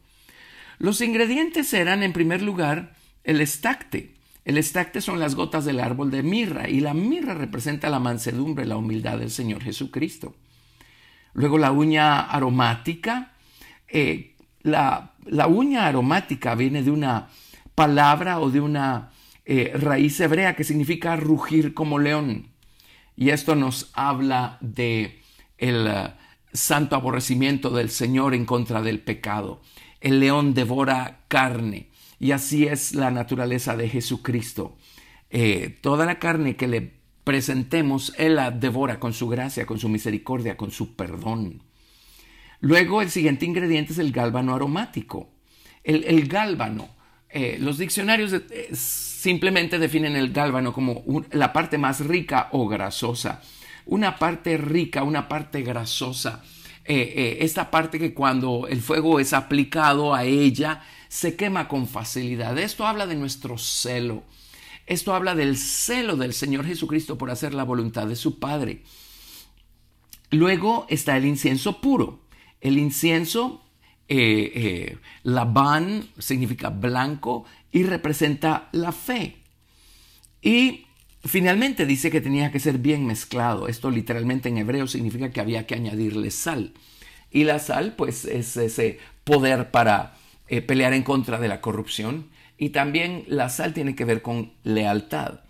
Los 0.79 1.01
ingredientes 1.01 1.73
eran 1.73 2.03
en 2.03 2.13
primer 2.13 2.41
lugar 2.41 2.93
el 3.23 3.41
estacte. 3.41 4.13
El 4.45 4.57
estacte 4.57 5.01
son 5.01 5.19
las 5.19 5.35
gotas 5.35 5.65
del 5.65 5.79
árbol 5.79 6.09
de 6.09 6.23
mirra 6.23 6.69
y 6.69 6.79
la 6.79 6.93
mirra 6.93 7.33
representa 7.33 7.89
la 7.89 7.99
mansedumbre, 7.99 8.65
la 8.65 8.77
humildad 8.77 9.17
del 9.19 9.31
Señor 9.31 9.63
Jesucristo. 9.63 10.35
Luego 11.33 11.57
la 11.57 11.71
uña 11.71 12.21
aromática. 12.21 13.33
Eh, 13.87 14.35
la, 14.61 15.13
la 15.25 15.47
uña 15.47 15.85
aromática 15.85 16.55
viene 16.55 16.81
de 16.83 16.91
una 16.91 17.27
palabra 17.75 18.39
o 18.39 18.49
de 18.49 18.61
una 18.61 19.11
eh, 19.49 19.71
raíz 19.73 20.19
hebrea 20.19 20.57
que 20.57 20.65
significa 20.65 21.15
rugir 21.15 21.73
como 21.73 21.99
león. 21.99 22.49
Y 23.15 23.29
esto 23.29 23.55
nos 23.55 23.89
habla 23.93 24.57
de 24.59 25.21
el 25.57 25.87
uh, 25.87 26.09
santo 26.51 26.97
aborrecimiento 26.97 27.69
del 27.69 27.89
Señor 27.89 28.35
en 28.35 28.45
contra 28.45 28.81
del 28.81 28.99
pecado. 28.99 29.61
El 30.01 30.19
león 30.19 30.53
devora 30.53 31.23
carne 31.29 31.87
y 32.19 32.31
así 32.31 32.67
es 32.67 32.93
la 32.93 33.09
naturaleza 33.09 33.77
de 33.77 33.87
Jesucristo. 33.87 34.75
Eh, 35.29 35.77
toda 35.81 36.05
la 36.05 36.19
carne 36.19 36.57
que 36.57 36.67
le 36.67 36.97
presentemos, 37.23 38.13
Él 38.17 38.35
la 38.35 38.51
devora 38.51 38.99
con 38.99 39.13
su 39.13 39.29
gracia, 39.29 39.65
con 39.65 39.79
su 39.79 39.87
misericordia, 39.87 40.57
con 40.57 40.71
su 40.71 40.97
perdón. 40.97 41.63
Luego 42.59 43.01
el 43.01 43.09
siguiente 43.09 43.45
ingrediente 43.45 43.93
es 43.93 43.99
el 43.99 44.11
gálbano 44.11 44.53
aromático. 44.53 45.29
El, 45.85 46.03
el 46.03 46.27
gálbano, 46.27 46.96
eh, 47.29 47.57
los 47.59 47.77
diccionarios 47.77 48.33
eh, 48.33 48.69
simplemente 48.73 49.79
definen 49.79 50.15
el 50.15 50.31
gálbano 50.31 50.71
como 50.71 51.03
la 51.31 51.51
parte 51.53 51.77
más 51.77 52.01
rica 52.01 52.49
o 52.51 52.67
grasosa. 52.67 53.41
Una 53.85 54.17
parte 54.17 54.57
rica, 54.57 55.03
una 55.03 55.27
parte 55.27 55.61
grasosa. 55.61 56.43
Eh, 56.85 57.39
esta 57.41 57.69
parte 57.69 57.99
que 57.99 58.13
cuando 58.13 58.67
el 58.69 58.81
fuego 58.81 59.19
es 59.19 59.33
aplicado 59.33 60.13
a 60.15 60.23
ella 60.23 60.83
se 61.09 61.35
quema 61.35 61.67
con 61.67 61.87
facilidad. 61.87 62.57
Esto 62.57 62.87
habla 62.87 63.07
de 63.07 63.15
nuestro 63.15 63.57
celo. 63.57 64.23
Esto 64.85 65.13
habla 65.13 65.35
del 65.35 65.57
celo 65.57 66.15
del 66.15 66.33
Señor 66.33 66.65
Jesucristo 66.65 67.17
por 67.17 67.29
hacer 67.29 67.53
la 67.53 67.63
voluntad 67.63 68.07
de 68.07 68.15
su 68.15 68.39
Padre. 68.39 68.83
Luego 70.29 70.85
está 70.89 71.17
el 71.17 71.25
incienso 71.25 71.81
puro. 71.81 72.21
El 72.61 72.77
incienso, 72.77 73.61
eh, 74.09 74.97
eh, 75.23 76.09
significa 76.17 76.69
blanco 76.69 77.45
y 77.71 77.83
representa 77.83 78.69
la 78.71 78.91
fe. 78.91 79.37
Y 80.41 80.85
finalmente 81.23 81.85
dice 81.85 82.09
que 82.09 82.21
tenía 82.21 82.51
que 82.51 82.59
ser 82.59 82.77
bien 82.77 83.05
mezclado. 83.05 83.67
Esto 83.67 83.91
literalmente 83.91 84.49
en 84.49 84.57
hebreo 84.57 84.87
significa 84.87 85.31
que 85.31 85.41
había 85.41 85.67
que 85.67 85.75
añadirle 85.75 86.31
sal. 86.31 86.73
Y 87.31 87.43
la 87.43 87.59
sal, 87.59 87.95
pues, 87.97 88.25
es 88.25 88.55
ese 88.55 88.99
poder 89.23 89.71
para 89.71 90.15
eh, 90.47 90.61
pelear 90.61 90.93
en 90.93 91.03
contra 91.03 91.39
de 91.39 91.49
la 91.49 91.61
corrupción. 91.61 92.29
Y 92.57 92.69
también 92.69 93.25
la 93.27 93.49
sal 93.49 93.73
tiene 93.73 93.95
que 93.95 94.05
ver 94.05 94.21
con 94.21 94.53
lealtad. 94.63 95.41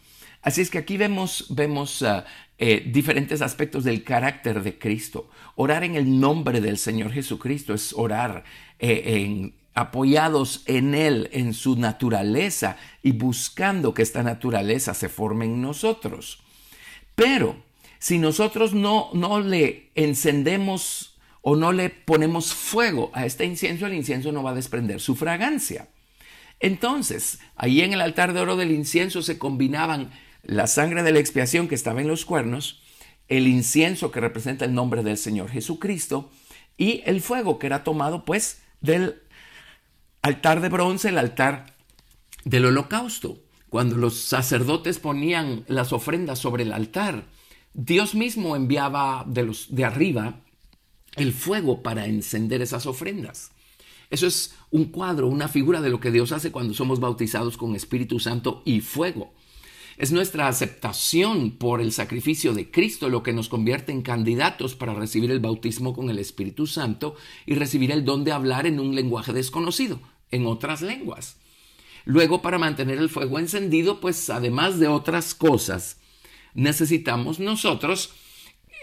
Así 0.48 0.62
es 0.62 0.70
que 0.70 0.78
aquí 0.78 0.96
vemos, 0.96 1.48
vemos 1.50 2.02
ah, 2.04 2.24
eh, 2.58 2.82
diferentes 2.88 3.42
aspectos 3.42 3.84
del 3.84 4.06
carácter 4.06 4.64
de 4.64 4.80
Cristo. 4.80 5.30
Orar 5.56 5.84
en 5.84 5.96
el 5.96 6.22
nombre 6.22 6.62
del 6.62 6.78
Señor 6.78 7.12
Jesucristo 7.12 7.74
es 7.74 7.92
orar 7.92 8.46
eh, 8.80 9.52
apoyados 9.74 10.64
en 10.66 10.96
Él, 10.96 11.30
en 11.34 11.54
su 11.54 11.76
naturaleza 11.76 12.78
y 13.04 13.12
buscando 13.12 13.94
que 13.94 14.04
esta 14.04 14.24
naturaleza 14.24 14.94
se 14.94 15.10
forme 15.10 15.44
en 15.44 15.62
nosotros. 15.62 16.42
Pero 17.14 17.58
si 18.00 18.18
nosotros 18.18 18.74
no, 18.74 19.10
no 19.12 19.42
le 19.42 19.90
encendemos 19.96 21.20
o 21.42 21.58
no 21.58 21.74
le 21.74 21.90
ponemos 21.90 22.54
fuego 22.54 23.12
a 23.14 23.26
este 23.26 23.44
incienso, 23.44 23.86
el 23.86 23.96
incienso 23.96 24.32
no 24.32 24.44
va 24.44 24.52
a 24.52 24.56
desprender 24.56 25.02
su 25.02 25.18
fragancia. 25.18 25.90
Entonces, 26.62 27.40
ahí 27.58 27.82
en 27.82 27.92
el 27.92 28.00
altar 28.00 28.32
de 28.32 28.40
oro 28.40 28.56
del 28.56 28.72
incienso 28.72 29.22
se 29.22 29.38
combinaban 29.38 30.10
la 30.48 30.66
sangre 30.66 31.04
de 31.04 31.12
la 31.12 31.20
expiación 31.20 31.68
que 31.68 31.76
estaba 31.76 32.02
en 32.02 32.08
los 32.08 32.26
cuernos, 32.26 32.82
el 33.28 33.48
incienso 33.48 34.12
que 34.12 34.22
representa 34.22 34.64
el 34.66 34.74
nombre 34.74 35.04
del 35.04 35.18
Señor 35.18 35.50
Jesucristo 35.50 36.32
y 36.78 37.02
el 37.06 37.22
fuego 37.22 37.60
que 37.60 37.68
era 37.68 37.84
tomado 37.84 38.24
pues 38.24 38.62
del 38.80 39.22
altar 40.22 40.62
de 40.62 40.70
bronce, 40.70 41.10
el 41.10 41.18
altar 41.18 41.76
del 42.46 42.66
holocausto. 42.66 43.44
Cuando 43.70 43.98
los 43.98 44.22
sacerdotes 44.22 45.00
ponían 45.00 45.66
las 45.68 45.92
ofrendas 45.92 46.40
sobre 46.40 46.64
el 46.64 46.72
altar, 46.72 47.26
Dios 47.74 48.16
mismo 48.16 48.56
enviaba 48.56 49.26
de, 49.28 49.44
los, 49.44 49.76
de 49.76 49.84
arriba 49.84 50.40
el 51.18 51.34
fuego 51.34 51.84
para 51.84 52.06
encender 52.06 52.62
esas 52.62 52.86
ofrendas. 52.86 53.52
Eso 54.10 54.26
es 54.26 54.56
un 54.72 54.86
cuadro, 54.86 55.28
una 55.28 55.50
figura 55.50 55.82
de 55.82 55.90
lo 55.90 56.00
que 56.00 56.12
Dios 56.12 56.32
hace 56.32 56.54
cuando 56.54 56.74
somos 56.74 57.02
bautizados 57.02 57.58
con 57.58 57.76
Espíritu 57.76 58.22
Santo 58.22 58.62
y 58.64 58.80
fuego. 58.80 59.34
Es 59.98 60.12
nuestra 60.12 60.48
aceptación 60.48 61.58
por 61.58 61.82
el 61.82 61.92
sacrificio 61.92 62.54
de 62.54 62.70
Cristo 62.70 63.10
lo 63.10 63.24
que 63.24 63.34
nos 63.34 63.50
convierte 63.50 63.92
en 63.92 64.04
candidatos 64.04 64.76
para 64.76 64.94
recibir 64.94 65.32
el 65.32 65.40
bautismo 65.40 65.96
con 65.96 66.12
el 66.12 66.20
Espíritu 66.20 66.68
Santo 66.68 67.16
y 67.48 67.56
recibir 67.56 67.92
el 67.92 68.06
don 68.06 68.24
de 68.24 68.32
hablar 68.32 68.68
en 68.68 68.80
un 68.80 68.94
lenguaje 68.94 69.34
desconocido, 69.34 70.00
en 70.30 70.46
otras 70.46 70.84
lenguas. 70.84 71.38
Luego, 72.06 72.44
para 72.44 72.60
mantener 72.60 73.00
el 73.00 73.10
fuego 73.10 73.40
encendido, 73.40 74.00
pues 74.00 74.30
además 74.30 74.78
de 74.78 74.88
otras 74.88 75.34
cosas, 75.34 75.98
necesitamos 76.54 77.40
nosotros 77.40 78.12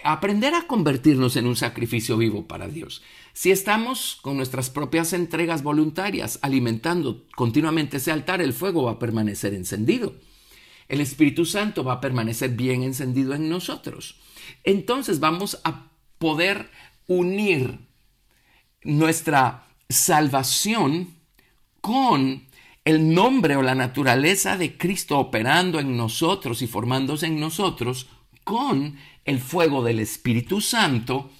aprender 0.02 0.52
a 0.54 0.66
convertirnos 0.66 1.37
en 1.37 1.47
un 1.47 1.54
sacrificio 1.54 2.16
vivo 2.16 2.49
para 2.49 2.66
Dios. 2.66 3.02
Si 3.33 3.52
estamos 3.52 4.18
con 4.21 4.37
nuestras 4.37 4.68
propias 4.68 5.12
entregas 5.12 5.62
voluntarias 5.62 6.40
alimentando 6.42 7.25
continuamente 7.37 7.99
ese 7.99 8.11
altar, 8.11 8.42
el 8.42 8.52
fuego 8.52 8.83
va 8.83 8.92
a 8.92 8.99
permanecer 8.99 9.54
encendido 9.54 10.16
el 10.88 11.00
Espíritu 11.00 11.45
Santo 11.45 11.85
va 11.85 11.95
a 11.95 12.00
permanecer 12.00 12.50
bien 12.50 12.83
encendido 12.83 13.35
en 13.35 13.49
nosotros. 13.49 14.21
Entonces 14.62 15.21
vamos 15.21 15.61
a 15.64 15.91
poder 16.19 16.71
unir 17.07 17.79
nuestra 18.83 19.67
salvación 19.88 21.14
con 21.81 22.47
el 22.85 23.14
nombre 23.14 23.57
o 23.57 23.62
la 23.62 23.75
naturaleza 23.75 24.57
de 24.57 24.76
Cristo 24.76 25.19
operando 25.19 25.81
en 25.81 25.97
nosotros 25.97 26.61
y 26.62 26.67
formándose 26.67 27.26
en 27.26 27.41
nosotros 27.41 28.09
con 28.45 28.97
el 29.25 29.41
fuego 29.41 29.83
del 29.83 30.00
Espíritu 30.00 30.61
Santo 30.61 31.31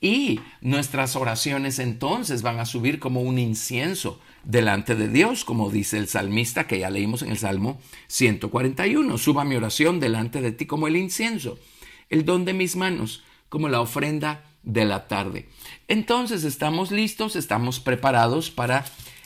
y 0.00 0.40
nuestras 0.60 1.16
oraciones 1.16 1.78
entonces 1.78 2.42
van 2.42 2.60
a 2.60 2.66
subir 2.66 2.98
como 2.98 3.22
un 3.22 3.38
incienso 3.38 4.20
delante 4.46 4.94
de 4.94 5.08
Dios, 5.08 5.44
como 5.44 5.70
dice 5.70 5.98
el 5.98 6.08
salmista 6.08 6.66
que 6.66 6.78
ya 6.78 6.88
leímos 6.88 7.22
en 7.22 7.30
el 7.30 7.38
Salmo 7.38 7.78
141. 8.06 9.18
Suba 9.18 9.44
mi 9.44 9.56
oración 9.56 10.00
delante 10.00 10.40
de 10.40 10.52
ti 10.52 10.66
como 10.66 10.86
el 10.86 10.96
incienso, 10.96 11.58
el 12.08 12.24
don 12.24 12.44
de 12.44 12.54
mis 12.54 12.76
manos, 12.76 13.24
como 13.48 13.68
la 13.68 13.80
ofrenda 13.80 14.44
de 14.62 14.84
la 14.84 15.08
tarde. 15.08 15.48
Entonces 15.88 16.44
estamos 16.44 16.90
listos, 16.92 17.36
estamos 17.36 17.80
preparados 17.80 18.50
para 18.50 18.84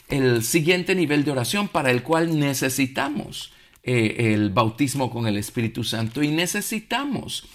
el 0.09 0.43
siguiente 0.43 0.95
nivel 0.95 1.23
de 1.23 1.31
oración 1.31 1.67
para 1.67 1.91
el 1.91 2.03
cual 2.03 2.37
necesitamos 2.37 3.53
eh, 3.83 4.33
el 4.33 4.49
bautismo 4.49 5.09
con 5.09 5.27
el 5.27 5.37
Espíritu 5.37 5.83
Santo 5.83 6.21
y 6.21 6.29
necesitamos 6.29 7.45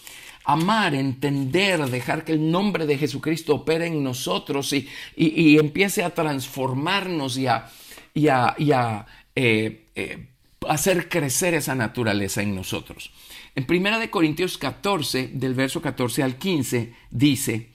amar, 0.46 0.94
entender, 0.94 1.84
dejar 1.90 2.24
que 2.24 2.32
el 2.32 2.50
nombre 2.50 2.86
de 2.86 2.96
Jesucristo 2.96 3.56
opere 3.56 3.86
en 3.86 4.02
nosotros 4.02 4.72
y, 4.72 4.88
y, 5.16 5.58
empiece 5.58 6.04
a 6.04 6.14
transformarnos 6.14 7.36
y 7.36 7.48
a, 7.48 7.68
y 8.14 8.28
a, 8.28 9.06
eh, 9.34 9.86
eh, 9.96 10.28
hacer 10.68 11.08
crecer 11.08 11.54
esa 11.54 11.74
naturaleza 11.74 12.42
en 12.42 12.54
nosotros. 12.54 13.12
En 13.56 13.66
1 13.68 14.10
Corintios 14.10 14.56
14, 14.56 15.28
del 15.34 15.54
verso 15.54 15.82
14 15.82 16.22
al 16.22 16.36
15, 16.36 16.94
dice, 17.10 17.70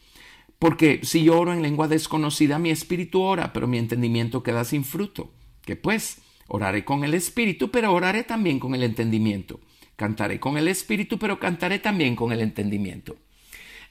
porque 0.58 1.02
si 1.04 1.24
yo 1.24 1.40
oro 1.40 1.52
en 1.52 1.62
lengua 1.62 1.90
desconocida, 1.90 2.58
mi 2.58 2.70
espíritu 2.70 3.22
ora, 3.22 3.52
pero 3.52 3.68
mi 3.68 3.80
entendimiento 3.80 4.44
queda 4.44 4.64
sin 4.64 4.86
fruto. 4.86 5.32
Que 5.66 5.76
pues, 5.76 6.20
oraré 6.48 6.86
con 6.86 7.04
el 7.04 7.16
espíritu, 7.16 7.70
pero 7.70 7.92
oraré 7.94 8.24
también 8.24 8.60
con 8.60 8.76
el 8.76 8.84
entendimiento. 8.84 9.60
Cantaré 10.02 10.40
con 10.40 10.58
el 10.58 10.68
espíritu, 10.68 11.20
pero 11.20 11.40
cantaré 11.40 11.78
también 11.78 12.16
con 12.16 12.32
el 12.32 12.42
entendimiento. 12.42 13.18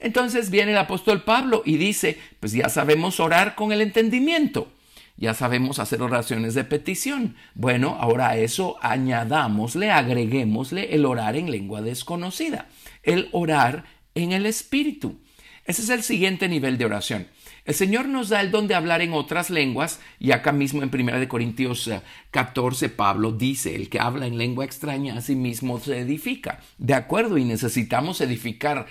Entonces 0.00 0.50
viene 0.50 0.72
el 0.72 0.78
apóstol 0.78 1.22
Pablo 1.22 1.62
y 1.64 1.76
dice, 1.76 2.18
pues 2.40 2.50
ya 2.50 2.68
sabemos 2.68 3.20
orar 3.20 3.54
con 3.54 3.70
el 3.70 3.80
entendimiento, 3.80 4.72
ya 5.16 5.34
sabemos 5.34 5.78
hacer 5.78 6.02
oraciones 6.02 6.54
de 6.54 6.64
petición. 6.64 7.36
Bueno, 7.54 7.96
ahora 8.00 8.30
a 8.30 8.36
eso 8.36 8.76
añadámosle, 8.82 9.92
agreguémosle 9.92 10.96
el 10.96 11.06
orar 11.06 11.36
en 11.36 11.48
lengua 11.48 11.80
desconocida, 11.80 12.66
el 13.04 13.28
orar 13.30 13.84
en 14.16 14.32
el 14.32 14.46
espíritu. 14.46 15.20
Ese 15.64 15.82
es 15.82 15.90
el 15.90 16.02
siguiente 16.02 16.48
nivel 16.48 16.76
de 16.76 16.86
oración. 16.86 17.28
El 17.70 17.76
Señor 17.76 18.08
nos 18.08 18.30
da 18.30 18.40
el 18.40 18.50
don 18.50 18.66
de 18.66 18.74
hablar 18.74 19.00
en 19.00 19.12
otras 19.12 19.48
lenguas 19.48 20.00
y 20.18 20.32
acá 20.32 20.50
mismo 20.50 20.82
en 20.82 20.90
1 20.92 21.28
Corintios 21.28 21.88
14 22.32 22.86
eh, 22.86 22.88
Pablo 22.88 23.30
dice, 23.30 23.76
el 23.76 23.88
que 23.88 24.00
habla 24.00 24.26
en 24.26 24.38
lengua 24.38 24.64
extraña 24.64 25.16
a 25.16 25.20
sí 25.20 25.36
mismo 25.36 25.78
se 25.78 26.00
edifica. 26.00 26.58
De 26.78 26.94
acuerdo, 26.94 27.38
y 27.38 27.44
necesitamos 27.44 28.20
edificar, 28.22 28.86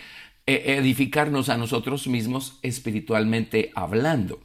eh, 0.45 0.77
edificarnos 0.79 1.49
a 1.49 1.57
nosotros 1.57 2.07
mismos 2.07 2.57
espiritualmente 2.61 3.73
hablando. 3.75 4.39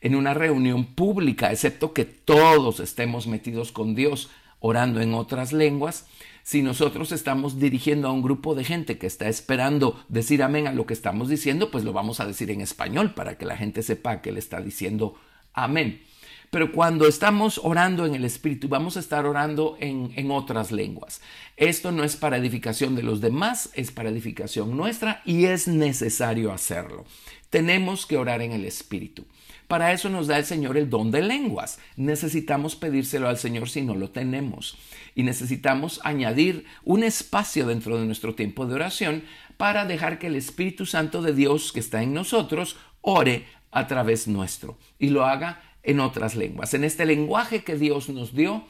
En 0.00 0.14
una 0.14 0.32
reunión 0.32 0.84
pública, 0.84 1.50
excepto 1.50 1.92
que 1.92 2.04
todos 2.04 2.78
estemos 2.78 3.26
metidos 3.26 3.72
con 3.72 3.96
Dios 3.96 4.30
orando 4.62 5.00
en 5.00 5.12
otras 5.12 5.52
lenguas, 5.52 6.06
si 6.44 6.62
nosotros 6.62 7.12
estamos 7.12 7.60
dirigiendo 7.60 8.08
a 8.08 8.12
un 8.12 8.22
grupo 8.22 8.54
de 8.54 8.64
gente 8.64 8.96
que 8.96 9.06
está 9.06 9.28
esperando 9.28 10.02
decir 10.08 10.42
amén 10.42 10.66
a 10.66 10.72
lo 10.72 10.86
que 10.86 10.94
estamos 10.94 11.28
diciendo, 11.28 11.70
pues 11.70 11.84
lo 11.84 11.92
vamos 11.92 12.20
a 12.20 12.26
decir 12.26 12.50
en 12.50 12.60
español 12.60 13.12
para 13.12 13.36
que 13.36 13.44
la 13.44 13.56
gente 13.56 13.82
sepa 13.82 14.22
que 14.22 14.32
le 14.32 14.38
está 14.38 14.60
diciendo 14.60 15.14
amén. 15.52 16.02
Pero 16.50 16.70
cuando 16.70 17.08
estamos 17.08 17.60
orando 17.64 18.04
en 18.04 18.14
el 18.14 18.24
Espíritu, 18.24 18.68
vamos 18.68 18.96
a 18.96 19.00
estar 19.00 19.24
orando 19.24 19.76
en, 19.80 20.12
en 20.16 20.30
otras 20.30 20.70
lenguas. 20.70 21.22
Esto 21.56 21.92
no 21.92 22.04
es 22.04 22.16
para 22.16 22.36
edificación 22.36 22.94
de 22.94 23.02
los 23.02 23.20
demás, 23.20 23.70
es 23.74 23.90
para 23.90 24.10
edificación 24.10 24.76
nuestra 24.76 25.22
y 25.24 25.46
es 25.46 25.66
necesario 25.66 26.52
hacerlo. 26.52 27.04
Tenemos 27.48 28.04
que 28.04 28.18
orar 28.18 28.42
en 28.42 28.52
el 28.52 28.66
Espíritu. 28.66 29.24
Para 29.72 29.94
eso 29.94 30.10
nos 30.10 30.26
da 30.26 30.36
el 30.36 30.44
Señor 30.44 30.76
el 30.76 30.90
don 30.90 31.10
de 31.10 31.22
lenguas. 31.22 31.78
Necesitamos 31.96 32.76
pedírselo 32.76 33.26
al 33.26 33.38
Señor 33.38 33.70
si 33.70 33.80
no 33.80 33.94
lo 33.94 34.10
tenemos. 34.10 34.76
Y 35.14 35.22
necesitamos 35.22 35.98
añadir 36.04 36.66
un 36.84 37.02
espacio 37.02 37.66
dentro 37.66 37.98
de 37.98 38.04
nuestro 38.04 38.34
tiempo 38.34 38.66
de 38.66 38.74
oración 38.74 39.24
para 39.56 39.86
dejar 39.86 40.18
que 40.18 40.26
el 40.26 40.36
Espíritu 40.36 40.84
Santo 40.84 41.22
de 41.22 41.32
Dios 41.32 41.72
que 41.72 41.80
está 41.80 42.02
en 42.02 42.12
nosotros 42.12 42.76
ore 43.00 43.46
a 43.70 43.86
través 43.86 44.28
nuestro 44.28 44.76
y 44.98 45.08
lo 45.08 45.24
haga 45.24 45.62
en 45.82 46.00
otras 46.00 46.36
lenguas, 46.36 46.74
en 46.74 46.84
este 46.84 47.06
lenguaje 47.06 47.64
que 47.64 47.78
Dios 47.78 48.10
nos 48.10 48.34
dio 48.34 48.66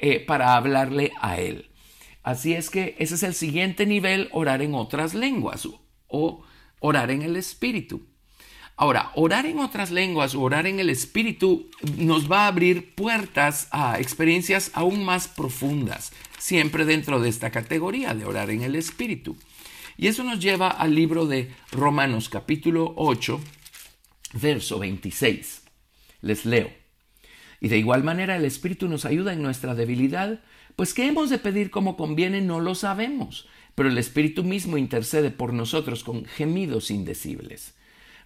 eh, 0.00 0.18
para 0.18 0.56
hablarle 0.56 1.12
a 1.20 1.38
Él. 1.38 1.70
Así 2.24 2.54
es 2.54 2.70
que 2.70 2.96
ese 2.98 3.14
es 3.14 3.22
el 3.22 3.34
siguiente 3.34 3.86
nivel, 3.86 4.28
orar 4.32 4.62
en 4.62 4.74
otras 4.74 5.14
lenguas 5.14 5.68
o 6.08 6.42
orar 6.80 7.12
en 7.12 7.22
el 7.22 7.36
Espíritu. 7.36 8.09
Ahora, 8.80 9.12
orar 9.14 9.44
en 9.44 9.58
otras 9.58 9.90
lenguas 9.90 10.34
orar 10.34 10.66
en 10.66 10.80
el 10.80 10.88
Espíritu 10.88 11.68
nos 11.98 12.32
va 12.32 12.44
a 12.44 12.46
abrir 12.46 12.94
puertas 12.94 13.68
a 13.72 14.00
experiencias 14.00 14.70
aún 14.72 15.04
más 15.04 15.28
profundas, 15.28 16.14
siempre 16.38 16.86
dentro 16.86 17.20
de 17.20 17.28
esta 17.28 17.50
categoría 17.50 18.14
de 18.14 18.24
orar 18.24 18.48
en 18.48 18.62
el 18.62 18.74
Espíritu. 18.74 19.36
Y 19.98 20.06
eso 20.06 20.24
nos 20.24 20.40
lleva 20.40 20.68
al 20.68 20.94
libro 20.94 21.26
de 21.26 21.54
Romanos 21.72 22.30
capítulo 22.30 22.94
8, 22.96 23.38
verso 24.40 24.78
26. 24.78 25.60
Les 26.22 26.46
leo. 26.46 26.72
Y 27.60 27.68
de 27.68 27.76
igual 27.76 28.02
manera 28.02 28.34
el 28.34 28.46
Espíritu 28.46 28.88
nos 28.88 29.04
ayuda 29.04 29.34
en 29.34 29.42
nuestra 29.42 29.74
debilidad, 29.74 30.40
pues 30.74 30.94
qué 30.94 31.06
hemos 31.06 31.28
de 31.28 31.36
pedir 31.36 31.68
como 31.70 31.98
conviene 31.98 32.40
no 32.40 32.60
lo 32.60 32.74
sabemos, 32.74 33.46
pero 33.74 33.90
el 33.90 33.98
Espíritu 33.98 34.42
mismo 34.42 34.78
intercede 34.78 35.30
por 35.30 35.52
nosotros 35.52 36.02
con 36.02 36.24
gemidos 36.24 36.90
indecibles. 36.90 37.74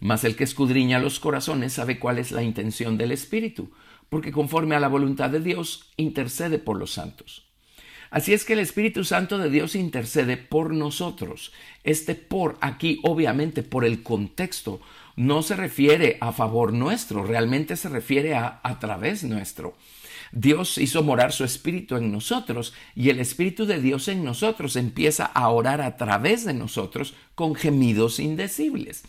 Mas 0.01 0.25
el 0.25 0.37
que 0.37 0.45
escudriña 0.45 0.99
los 0.99 1.21
corazones 1.21 1.73
sabe 1.73 1.99
cuál 1.99 2.19
es 2.19 2.33
la 2.33 2.43
intención 2.43 2.99
del 2.99 3.13
Espíritu, 3.13 3.71
porque 4.09 4.33
conforme 4.33 4.75
a 4.75 4.81
la 4.81 4.89
voluntad 4.89 5.31
de 5.31 5.41
Dios 5.41 5.91
intercede 5.97 6.59
por 6.59 6.79
los 6.79 6.93
santos. 6.93 7.47
Así 8.11 8.33
es 8.33 8.45
que 8.45 8.53
el 8.53 8.61
Espíritu 8.61 9.03
Santo 9.05 9.39
de 9.39 9.51
Dios 9.51 9.75
intercede 9.75 10.37
por 10.37 10.73
nosotros. 10.73 11.53
Este 11.83 12.15
por 12.15 12.57
aquí, 12.61 13.01
obviamente, 13.03 13.63
por 13.63 13.85
el 13.85 14.03
contexto, 14.03 14.81
no 15.17 15.43
se 15.43 15.57
refiere 15.57 16.19
a 16.21 16.33
favor 16.33 16.73
nuestro, 16.73 17.25
realmente 17.25 17.77
se 17.77 17.89
refiere 17.89 18.35
a 18.35 18.61
a 18.63 18.79
través 18.79 19.25
nuestro. 19.25 19.77
Dios 20.35 20.79
hizo 20.79 21.03
morar 21.05 21.33
su 21.33 21.45
espíritu 21.45 21.97
en 21.97 22.11
nosotros 22.11 22.75
y 22.97 23.11
el 23.11 23.21
espíritu 23.21 23.67
de 23.67 23.81
Dios 23.81 24.09
en 24.09 24.25
nosotros 24.25 24.75
empieza 24.75 25.25
a 25.27 25.49
orar 25.49 25.81
a 25.81 25.97
través 25.97 26.45
de 26.45 26.55
nosotros 26.55 27.15
con 27.37 27.55
gemidos 27.55 28.19
indecibles. 28.19 29.05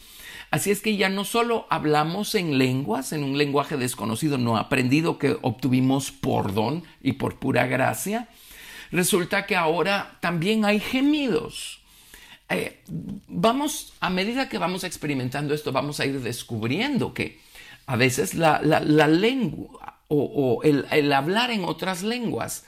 Así 0.55 0.71
es 0.71 0.79
que 0.79 0.95
ya 0.95 1.09
no 1.09 1.25
solo 1.25 1.67
hablamos 1.69 2.33
en 2.33 2.57
lenguas, 2.57 3.11
en 3.11 3.25
un 3.25 3.37
lenguaje 3.37 3.75
desconocido, 3.75 4.37
no 4.37 4.55
aprendido 4.55 5.17
que 5.17 5.35
obtuvimos 5.41 6.13
por 6.13 6.53
don 6.53 6.85
y 7.03 7.11
por 7.11 7.39
pura 7.39 7.67
gracia, 7.67 8.29
resulta 8.89 9.47
que 9.47 9.57
ahora 9.57 10.17
también 10.21 10.63
hay 10.63 10.79
gemidos. 10.79 11.81
Eh, 12.47 12.81
vamos, 13.27 13.95
a 13.99 14.09
medida 14.09 14.47
que 14.47 14.57
vamos 14.57 14.85
experimentando 14.85 15.53
esto, 15.53 15.73
vamos 15.73 15.99
a 15.99 16.05
ir 16.05 16.21
descubriendo 16.21 17.13
que 17.13 17.41
a 17.85 17.97
veces 17.97 18.33
la, 18.33 18.61
lengua 18.61 19.99
o, 20.07 20.61
el, 20.63 21.11
hablar 21.11 21.51
en 21.51 21.65
otras 21.65 22.01
lenguas 22.01 22.63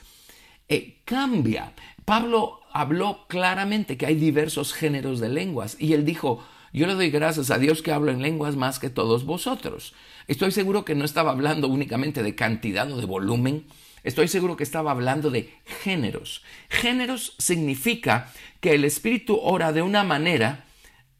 eh, 0.67 0.97
cambia. 1.05 1.71
Pablo 2.03 2.59
habló 2.73 3.27
claramente 3.29 3.95
que 3.95 4.07
hay 4.07 4.15
diversos 4.15 4.73
géneros 4.73 5.21
de 5.21 5.29
lenguas 5.29 5.77
y 5.79 5.93
él 5.93 6.03
dijo, 6.03 6.43
yo 6.77 6.87
le 6.87 6.93
doy 6.93 7.09
gracias 7.09 7.51
a 7.51 7.57
Dios 7.57 7.81
que 7.81 7.91
hablo 7.91 8.11
en 8.11 8.21
lenguas 8.21 8.55
más 8.55 8.79
que 8.79 8.89
todos 8.89 9.25
vosotros. 9.25 9.93
Estoy 10.27 10.51
seguro 10.51 10.85
que 10.85 10.95
no 10.95 11.05
estaba 11.05 11.31
hablando 11.31 11.67
únicamente 11.67 12.23
de 12.23 12.35
cantidad 12.35 12.91
o 12.91 12.97
de 12.97 13.05
volumen, 13.05 13.65
estoy 14.03 14.27
seguro 14.27 14.57
que 14.57 14.63
estaba 14.63 14.91
hablando 14.91 15.29
de 15.29 15.53
géneros. 15.83 16.43
Géneros 16.69 17.35
significa 17.37 18.31
que 18.59 18.75
el 18.75 18.83
Espíritu 18.85 19.39
ora 19.41 19.71
de 19.71 19.81
una 19.81 20.03
manera 20.03 20.65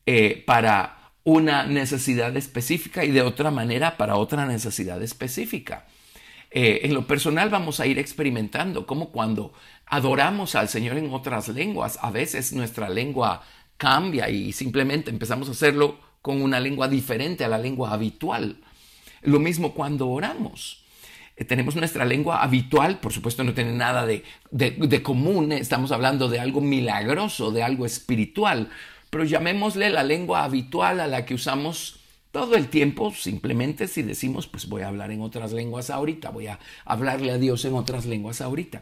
eh, 0.05 0.43
para 0.45 1.11
una 1.23 1.65
necesidad 1.65 2.35
específica 2.37 3.03
y 3.03 3.11
de 3.11 3.21
otra 3.21 3.51
manera 3.51 3.97
para 3.97 4.15
otra 4.15 4.45
necesidad 4.45 5.01
específica. 5.01 5.85
Eh, 6.49 6.81
en 6.83 6.93
lo 6.93 7.05
personal 7.05 7.49
vamos 7.49 7.81
a 7.81 7.85
ir 7.85 7.99
experimentando 7.99 8.85
cómo 8.87 9.09
cuando 9.11 9.51
adoramos 9.85 10.55
al 10.55 10.69
Señor 10.69 10.97
en 10.97 11.13
otras 11.13 11.49
lenguas, 11.49 11.99
a 12.01 12.09
veces 12.09 12.53
nuestra 12.53 12.87
lengua 12.87 13.43
cambia 13.77 14.29
y 14.29 14.51
simplemente 14.51 15.09
empezamos 15.09 15.47
a 15.47 15.51
hacerlo 15.51 15.99
con 16.21 16.41
una 16.41 16.59
lengua 16.59 16.87
diferente 16.87 17.45
a 17.45 17.47
la 17.47 17.57
lengua 17.57 17.91
habitual. 17.93 18.57
Lo 19.21 19.39
mismo 19.39 19.73
cuando 19.73 20.09
oramos. 20.09 20.83
Eh, 21.35 21.45
tenemos 21.45 21.75
nuestra 21.75 22.03
lengua 22.03 22.41
habitual, 22.41 22.99
por 22.99 23.13
supuesto 23.13 23.43
no 23.43 23.53
tiene 23.53 23.73
nada 23.73 24.05
de, 24.05 24.23
de 24.51 25.03
común, 25.03 25.51
eh, 25.51 25.59
estamos 25.59 25.91
hablando 25.91 26.29
de 26.29 26.39
algo 26.39 26.61
milagroso, 26.61 27.51
de 27.51 27.61
algo 27.61 27.85
espiritual, 27.85 28.69
pero 29.09 29.23
llamémosle 29.23 29.89
la 29.91 30.03
lengua 30.03 30.43
habitual 30.43 30.99
a 30.99 31.07
la 31.07 31.25
que 31.25 31.35
usamos 31.35 31.99
todo 32.31 32.55
el 32.55 32.67
tiempo, 32.67 33.13
simplemente 33.13 33.87
si 33.87 34.01
decimos, 34.01 34.47
pues 34.47 34.67
voy 34.67 34.81
a 34.81 34.89
hablar 34.89 35.11
en 35.11 35.21
otras 35.21 35.53
lenguas 35.53 35.89
ahorita, 35.89 36.29
voy 36.29 36.47
a 36.47 36.59
hablarle 36.85 37.31
a 37.31 37.37
Dios 37.37 37.63
en 37.65 37.73
otras 37.73 38.05
lenguas 38.05 38.41
ahorita. 38.41 38.81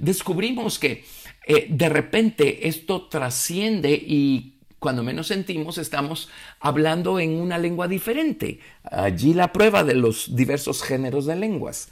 Descubrimos 0.00 0.78
que 0.78 1.04
eh, 1.46 1.66
de 1.68 1.88
repente 1.90 2.68
esto 2.68 3.08
trasciende 3.08 3.92
y 3.92 4.56
cuando 4.78 5.02
menos 5.02 5.26
sentimos 5.26 5.76
estamos 5.76 6.30
hablando 6.58 7.20
en 7.20 7.32
una 7.32 7.58
lengua 7.58 7.86
diferente. 7.86 8.60
Allí 8.82 9.34
la 9.34 9.52
prueba 9.52 9.84
de 9.84 9.94
los 9.94 10.34
diversos 10.34 10.82
géneros 10.82 11.26
de 11.26 11.36
lenguas. 11.36 11.90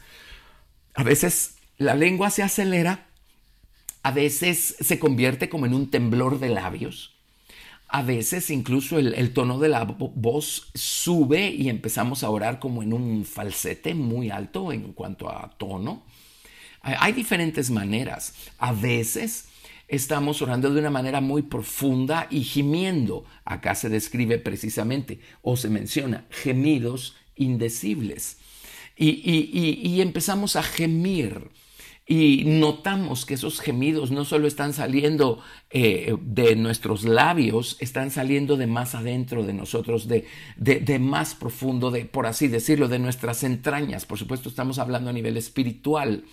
A 0.94 1.03
veces 1.03 1.59
la 1.77 1.94
lengua 1.94 2.31
se 2.31 2.42
acelera, 2.42 3.09
a 4.03 4.11
veces 4.11 4.77
se 4.81 4.99
convierte 4.99 5.51
como 5.51 5.66
en 5.66 5.75
un 5.75 5.90
temblor 5.90 6.40
de 6.40 6.49
labios, 6.49 7.14
a 7.88 8.01
veces 8.01 8.49
incluso 8.49 8.99
el, 8.99 9.33
tono 9.35 9.59
de 9.59 9.68
la 9.68 9.85
voz 9.85 10.71
sube 10.75 11.51
y 11.51 11.68
empezamos 11.68 12.25
a 12.25 12.31
orar 12.31 12.59
como 12.59 12.83
en 12.83 12.94
un 12.94 13.27
falsete 13.27 13.94
muy 13.94 14.31
alto 14.31 14.73
en 14.73 14.94
cuanto 14.94 15.29
a 15.29 15.51
tono. 15.59 16.05
Hay 16.98 17.12
diferentes 17.12 17.70
maneras. 17.70 18.35
A 18.59 18.72
veces 18.72 19.48
estamos 19.88 20.42
orando 20.42 20.70
de 20.70 20.81
una 20.81 20.90
manera 20.90 21.20
muy 21.20 21.42
profunda 21.42 22.27
y 22.31 22.42
gimiendo. 22.42 23.24
Acá 23.44 23.74
se 23.74 23.88
describe 23.88 24.38
precisamente 24.38 25.20
o 25.42 25.57
se 25.57 25.70
menciona 25.70 26.27
gemidos 26.31 27.16
indecibles. 27.37 28.38
Y, 28.96 30.01
empezamos 30.01 30.57
a 30.57 30.62
gemir. 30.62 31.51
Y 32.11 32.44
notamos 32.46 33.27
que 33.27 33.35
esos 33.35 33.61
gemidos 33.61 34.11
no 34.11 34.24
solo 34.24 34.48
están 34.48 34.72
saliendo 34.72 35.42
eh, 35.68 36.16
de 36.22 36.57
nuestros 36.57 37.05
labios, 37.05 37.77
están 37.81 38.11
saliendo 38.11 38.57
de 38.57 38.66
más 38.66 38.94
adentro 38.94 39.44
de 39.44 39.53
nosotros, 39.53 40.09
de, 40.09 40.24
de, 40.57 40.98
más 40.98 41.35
profundo, 41.35 41.90
de, 41.90 42.07
por 42.07 42.27
así 42.27 42.48
decirlo, 42.48 42.88
de 42.88 42.98
nuestras 42.98 43.44
entrañas. 43.44 44.07
Por 44.07 44.18
supuesto, 44.18 44.48
estamos 44.48 44.79
hablando 44.79 45.11
a 45.11 45.12
nivel 45.12 45.37
espiritual. 45.37 46.24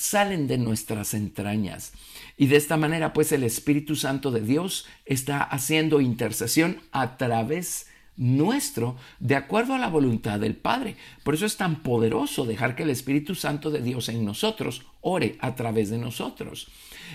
Salen 0.00 0.46
de 0.46 0.56
nuestras 0.56 1.12
entrañas. 1.12 1.92
Y 2.38 2.46
de 2.46 2.56
esta 2.56 2.78
manera, 2.78 3.12
pues 3.12 3.32
el 3.32 3.42
Espíritu 3.42 3.96
Santo 3.96 4.30
de 4.30 4.40
Dios 4.40 4.86
está 5.04 5.42
haciendo 5.42 6.00
intercesión 6.00 6.80
a 6.90 7.18
través 7.18 7.86
nuestro 8.16 8.96
de 9.18 9.36
acuerdo 9.36 9.74
a 9.74 9.78
la 9.78 9.88
voluntad 9.88 10.40
del 10.40 10.56
Padre. 10.56 10.96
Por 11.22 11.34
eso 11.34 11.44
es 11.44 11.58
tan 11.58 11.82
poderoso 11.82 12.46
dejar 12.46 12.76
que 12.76 12.84
el 12.84 12.88
Espíritu 12.88 13.34
Santo 13.34 13.70
de 13.70 13.82
Dios 13.82 14.08
en 14.08 14.24
nosotros 14.24 14.86
ore 15.02 15.36
a 15.40 15.54
través 15.54 15.90
de 15.90 15.98
nosotros. 15.98 16.68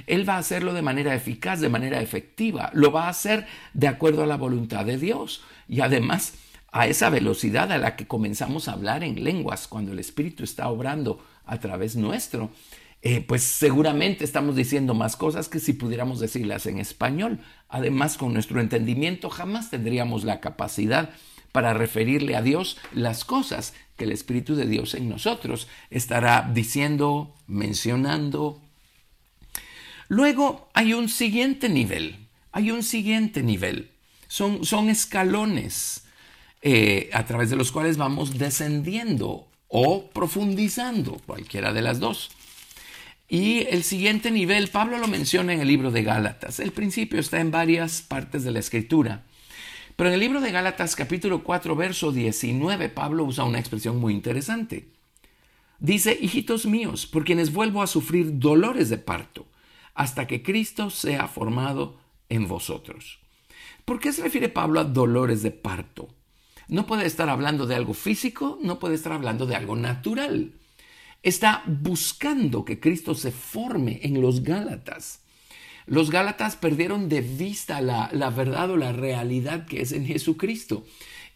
Él 0.06 0.30
va 0.30 0.36
a 0.36 0.38
hacerlo 0.38 0.72
de 0.76 0.84
manera 0.84 1.16
eficaz, 1.16 1.62
de 1.62 1.70
manera 1.70 2.02
efectiva. 2.02 2.70
Lo 2.76 2.92
va 2.92 3.06
a 3.06 3.10
hacer 3.10 3.48
de 3.74 3.88
acuerdo 3.88 4.22
a 4.22 4.28
la 4.28 4.38
voluntad 4.38 4.86
de 4.86 5.00
Dios. 5.00 5.42
Y 5.68 5.82
además, 5.82 6.36
a 6.72 6.86
esa 6.86 7.10
velocidad 7.10 7.72
a 7.72 7.80
la 7.80 7.96
que 7.96 8.06
comenzamos 8.06 8.68
a 8.68 8.74
hablar 8.74 9.04
en 9.04 9.24
lenguas 9.24 9.68
cuando 9.68 9.92
el 9.92 9.98
Espíritu 9.98 10.44
está 10.44 10.70
obrando 10.70 11.26
a 11.46 11.60
través 11.60 11.96
nuestro, 11.96 12.52
eh, 13.02 13.22
pues 13.22 13.44
seguramente 13.44 14.24
estamos 14.24 14.56
diciendo 14.56 14.96
más 14.96 15.16
cosas 15.16 15.48
que 15.48 15.60
si 15.60 15.74
pudiéramos 15.74 16.20
decirlas 16.20 16.66
en 16.66 16.80
español. 16.80 17.40
Además, 17.70 18.18
con 18.18 18.34
nuestro 18.34 18.60
entendimiento 18.60 19.30
jamás 19.30 19.70
tendríamos 19.70 20.24
la 20.24 20.40
capacidad 20.40 21.12
para 21.52 21.74
referirle 21.74 22.36
a 22.36 22.42
Dios 22.42 22.78
las 22.94 23.24
cosas 23.24 23.76
que 23.96 24.06
el 24.06 24.12
Espíritu 24.12 24.56
de 24.56 24.66
Dios 24.66 24.94
en 24.96 25.08
nosotros 25.08 25.68
estará 25.90 26.50
diciendo, 26.54 27.36
mencionando. 27.48 28.60
Luego 30.08 30.70
hay 30.74 30.94
un 30.94 31.08
siguiente 31.08 31.70
nivel, 31.70 32.28
hay 32.52 32.72
un 32.72 32.84
siguiente 32.84 33.44
nivel. 33.44 33.92
Son, 34.28 34.66
son 34.66 34.90
escalones 34.90 36.06
eh, 36.62 37.10
a 37.14 37.26
través 37.26 37.52
de 37.52 37.56
los 37.56 37.72
cuales 37.72 37.98
vamos 37.98 38.38
descendiendo 38.38 39.48
o 39.78 40.10
profundizando, 40.10 41.20
cualquiera 41.26 41.74
de 41.74 41.82
las 41.82 42.00
dos. 42.00 42.32
Y 43.28 43.68
el 43.70 43.84
siguiente 43.84 44.32
nivel, 44.32 44.70
Pablo 44.70 45.00
lo 45.00 45.10
menciona 45.10 45.52
en 45.52 45.60
el 45.60 45.68
libro 45.68 45.92
de 45.92 46.02
Gálatas. 46.02 46.62
El 46.62 46.72
principio 46.72 47.20
está 47.20 47.42
en 47.42 47.52
varias 47.52 48.02
partes 48.02 48.46
de 48.46 48.52
la 48.52 48.60
escritura. 48.60 49.26
Pero 49.98 50.08
en 50.08 50.14
el 50.14 50.22
libro 50.22 50.40
de 50.40 50.54
Gálatas 50.54 50.96
capítulo 50.96 51.44
4, 51.44 51.76
verso 51.76 52.14
19, 52.14 52.88
Pablo 52.88 53.26
usa 53.26 53.44
una 53.44 53.60
expresión 53.60 53.98
muy 53.98 54.14
interesante. 54.14 54.88
Dice, 55.80 56.18
hijitos 56.22 56.66
míos, 56.66 57.06
por 57.06 57.26
quienes 57.26 57.52
vuelvo 57.52 57.82
a 57.82 57.88
sufrir 57.88 58.40
dolores 58.40 58.88
de 58.88 58.98
parto, 58.98 59.46
hasta 59.94 60.26
que 60.26 60.42
Cristo 60.42 60.90
sea 60.90 61.28
formado 61.28 62.00
en 62.30 62.48
vosotros. 62.48 63.20
¿Por 63.84 64.00
qué 64.00 64.14
se 64.14 64.24
refiere 64.24 64.48
Pablo 64.48 64.80
a 64.80 64.86
dolores 64.86 65.44
de 65.44 65.52
parto? 65.52 66.08
No 66.68 66.88
puede 66.88 67.06
estar 67.06 67.30
hablando 67.30 67.68
de 67.68 67.76
algo 67.76 67.94
físico, 67.94 68.58
no 68.62 68.80
puede 68.80 68.96
estar 68.96 69.12
hablando 69.12 69.46
de 69.46 69.56
algo 69.56 69.76
natural. 69.76 70.54
Está 71.22 71.64
buscando 71.66 72.66
que 72.66 72.80
Cristo 72.80 73.16
se 73.16 73.32
forme 73.32 74.00
en 74.04 74.22
los 74.22 74.44
Gálatas. 74.44 75.22
Los 75.88 76.10
Gálatas 76.10 76.56
perdieron 76.56 77.10
de 77.10 77.22
vista 77.22 77.82
la, 77.82 78.10
verdad 78.30 78.72
o 78.72 78.78
la 78.78 78.92
realidad 78.92 79.66
que 79.66 79.82
es 79.82 79.92
en 79.92 80.06
Jesucristo 80.06 80.84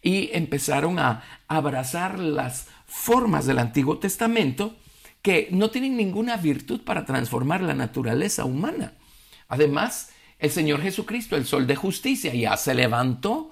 y 0.02 0.30
empezaron 0.32 0.98
a 0.98 1.22
abrazar 1.46 2.18
las 2.18 2.66
formas 2.86 3.46
del 3.46 3.58
Antiguo 3.58 3.98
Testamento 3.98 4.76
que 5.22 5.48
no 5.52 5.70
tienen 5.70 5.96
ninguna 5.96 6.36
virtud 6.36 6.80
para 6.80 7.04
transformar 7.04 7.60
la 7.60 7.74
naturaleza 7.74 8.44
humana. 8.44 8.94
Además, 9.48 10.10
el 10.38 10.50
Señor 10.50 10.80
Jesucristo, 10.82 11.36
el 11.36 11.46
sol 11.46 11.66
de 11.66 11.76
justicia, 11.76 12.34
ya 12.34 12.56
se 12.56 12.74
levantó 12.74 13.49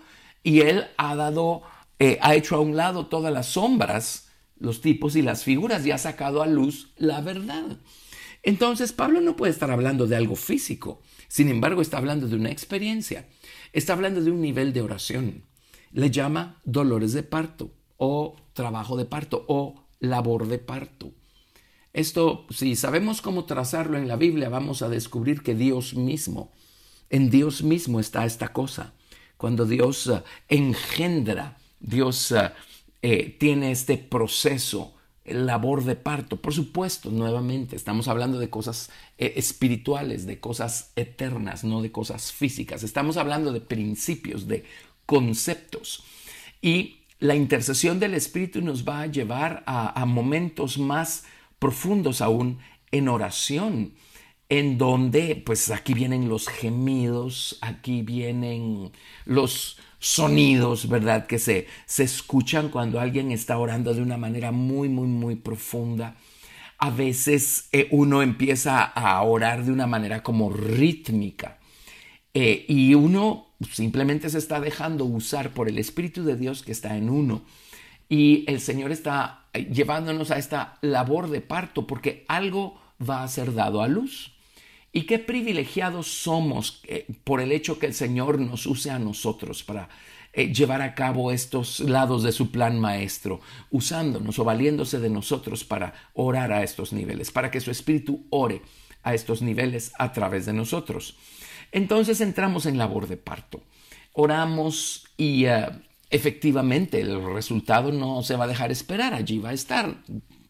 y 0.48 0.62
Él 0.62 0.86
ha 0.96 1.14
dado, 1.14 1.60
eh, 1.98 2.16
ha 2.22 2.34
hecho 2.34 2.56
a 2.56 2.60
un 2.60 2.74
lado 2.74 3.08
todas 3.08 3.30
las 3.30 3.48
sombras, 3.48 4.30
los 4.58 4.80
tipos 4.80 5.14
y 5.14 5.20
las 5.20 5.44
figuras 5.44 5.84
y 5.84 5.90
ha 5.90 5.98
sacado 5.98 6.40
a 6.40 6.46
luz 6.46 6.94
la 6.96 7.20
verdad. 7.20 7.76
Entonces, 8.42 8.94
Pablo 8.94 9.20
no 9.20 9.36
puede 9.36 9.52
estar 9.52 9.70
hablando 9.70 10.06
de 10.06 10.16
algo 10.16 10.36
físico, 10.36 11.02
sin 11.28 11.50
embargo, 11.50 11.82
está 11.82 11.98
hablando 11.98 12.28
de 12.28 12.36
una 12.36 12.50
experiencia, 12.50 13.28
está 13.74 13.92
hablando 13.92 14.22
de 14.22 14.30
un 14.30 14.40
nivel 14.40 14.72
de 14.72 14.80
oración. 14.80 15.44
Le 15.92 16.10
llama 16.10 16.62
dolores 16.64 17.12
de 17.12 17.24
parto 17.24 17.74
o 17.98 18.34
trabajo 18.54 18.96
de 18.96 19.04
parto 19.04 19.44
o 19.48 19.84
labor 20.00 20.48
de 20.48 20.58
parto. 20.58 21.12
Esto, 21.92 22.46
si 22.48 22.74
sabemos 22.74 23.20
cómo 23.20 23.44
trazarlo 23.44 23.98
en 23.98 24.08
la 24.08 24.16
Biblia, 24.16 24.48
vamos 24.48 24.80
a 24.80 24.88
descubrir 24.88 25.42
que 25.42 25.54
Dios 25.54 25.92
mismo, 25.92 26.52
en 27.10 27.28
Dios 27.28 27.62
mismo 27.62 28.00
está 28.00 28.24
esta 28.24 28.54
cosa. 28.54 28.94
Cuando 29.38 29.64
Dios 29.64 30.08
eh, 30.08 30.22
engendra, 30.48 31.56
Dios 31.80 32.32
eh, 32.32 32.50
eh, 33.00 33.36
tiene 33.38 33.70
este 33.70 33.96
proceso, 33.96 34.94
labor 35.24 35.84
de 35.84 35.94
parto. 35.94 36.36
Por 36.36 36.52
supuesto, 36.52 37.10
nuevamente, 37.10 37.76
estamos 37.76 38.08
hablando 38.08 38.38
de 38.38 38.50
cosas 38.50 38.90
espirituales, 39.18 40.26
de 40.26 40.40
cosas 40.40 40.92
eternas, 40.96 41.64
no 41.64 41.82
de 41.82 41.92
cosas 41.92 42.32
físicas. 42.32 42.82
Estamos 42.82 43.18
hablando 43.18 43.52
de 43.52 43.60
principios, 43.60 44.48
de 44.48 44.64
conceptos. 45.04 46.02
Y 46.62 47.02
la 47.20 47.34
intercesión 47.34 48.00
del 48.00 48.14
Espíritu 48.14 48.62
nos 48.62 48.88
va 48.88 49.02
a 49.02 49.06
llevar 49.06 49.62
a, 49.66 50.00
a 50.00 50.06
momentos 50.06 50.78
más 50.78 51.24
profundos 51.58 52.22
aún 52.22 52.58
en 52.90 53.08
oración, 53.08 53.92
en 54.48 54.78
donde 54.78 55.42
pues 55.44 55.70
aquí 55.70 55.94
vienen 55.94 56.28
los 56.28 56.48
gemidos, 56.48 57.58
aquí 57.60 58.02
vienen 58.02 58.92
los 59.26 59.78
sonidos, 59.98 60.88
¿verdad? 60.88 61.26
Que 61.26 61.38
se, 61.38 61.66
se 61.86 62.04
escuchan 62.04 62.68
cuando 62.70 63.00
alguien 63.00 63.30
está 63.32 63.58
orando 63.58 63.94
de 63.94 64.02
una 64.02 64.16
manera 64.16 64.52
muy, 64.52 64.88
muy, 64.88 65.06
muy 65.06 65.36
profunda. 65.36 66.16
A 66.78 66.90
veces 66.90 67.68
eh, 67.72 67.88
uno 67.90 68.22
empieza 68.22 68.82
a 68.84 69.20
orar 69.22 69.64
de 69.64 69.72
una 69.72 69.86
manera 69.86 70.22
como 70.22 70.50
rítmica 70.50 71.58
eh, 72.34 72.64
y 72.68 72.94
uno 72.94 73.48
simplemente 73.72 74.30
se 74.30 74.38
está 74.38 74.60
dejando 74.60 75.04
usar 75.04 75.50
por 75.50 75.68
el 75.68 75.78
Espíritu 75.78 76.24
de 76.24 76.36
Dios 76.36 76.62
que 76.62 76.72
está 76.72 76.96
en 76.96 77.10
uno. 77.10 77.42
Y 78.08 78.44
el 78.46 78.60
Señor 78.60 78.92
está 78.92 79.48
llevándonos 79.52 80.30
a 80.30 80.38
esta 80.38 80.78
labor 80.80 81.28
de 81.30 81.40
parto 81.40 81.86
porque 81.86 82.24
algo 82.28 82.80
va 82.98 83.22
a 83.22 83.28
ser 83.28 83.54
dado 83.54 83.82
a 83.82 83.88
luz. 83.88 84.37
Y 84.92 85.02
qué 85.02 85.18
privilegiados 85.18 86.06
somos 86.06 86.80
eh, 86.84 87.06
por 87.24 87.40
el 87.40 87.52
hecho 87.52 87.78
que 87.78 87.86
el 87.86 87.94
Señor 87.94 88.40
nos 88.40 88.66
use 88.66 88.90
a 88.90 88.98
nosotros 88.98 89.62
para 89.62 89.88
eh, 90.32 90.52
llevar 90.52 90.82
a 90.82 90.94
cabo 90.94 91.32
estos 91.32 91.80
lados 91.80 92.22
de 92.22 92.32
su 92.32 92.50
plan 92.50 92.78
maestro, 92.78 93.40
usándonos 93.70 94.38
o 94.38 94.44
valiéndose 94.44 94.98
de 94.98 95.10
nosotros 95.10 95.64
para 95.64 95.94
orar 96.14 96.52
a 96.52 96.62
estos 96.62 96.92
niveles, 96.92 97.30
para 97.30 97.50
que 97.50 97.60
su 97.60 97.70
Espíritu 97.70 98.26
ore 98.30 98.62
a 99.02 99.14
estos 99.14 99.42
niveles 99.42 99.92
a 99.98 100.12
través 100.12 100.46
de 100.46 100.52
nosotros. 100.52 101.16
Entonces 101.72 102.20
entramos 102.20 102.66
en 102.66 102.78
labor 102.78 103.08
de 103.08 103.16
parto. 103.16 103.62
Oramos 104.12 105.06
y 105.16 105.46
eh, 105.46 105.66
efectivamente 106.10 107.00
el 107.00 107.22
resultado 107.34 107.92
no 107.92 108.22
se 108.22 108.36
va 108.36 108.44
a 108.44 108.48
dejar 108.48 108.70
esperar, 108.70 109.14
allí 109.14 109.38
va 109.38 109.50
a 109.50 109.54
estar, 109.54 110.02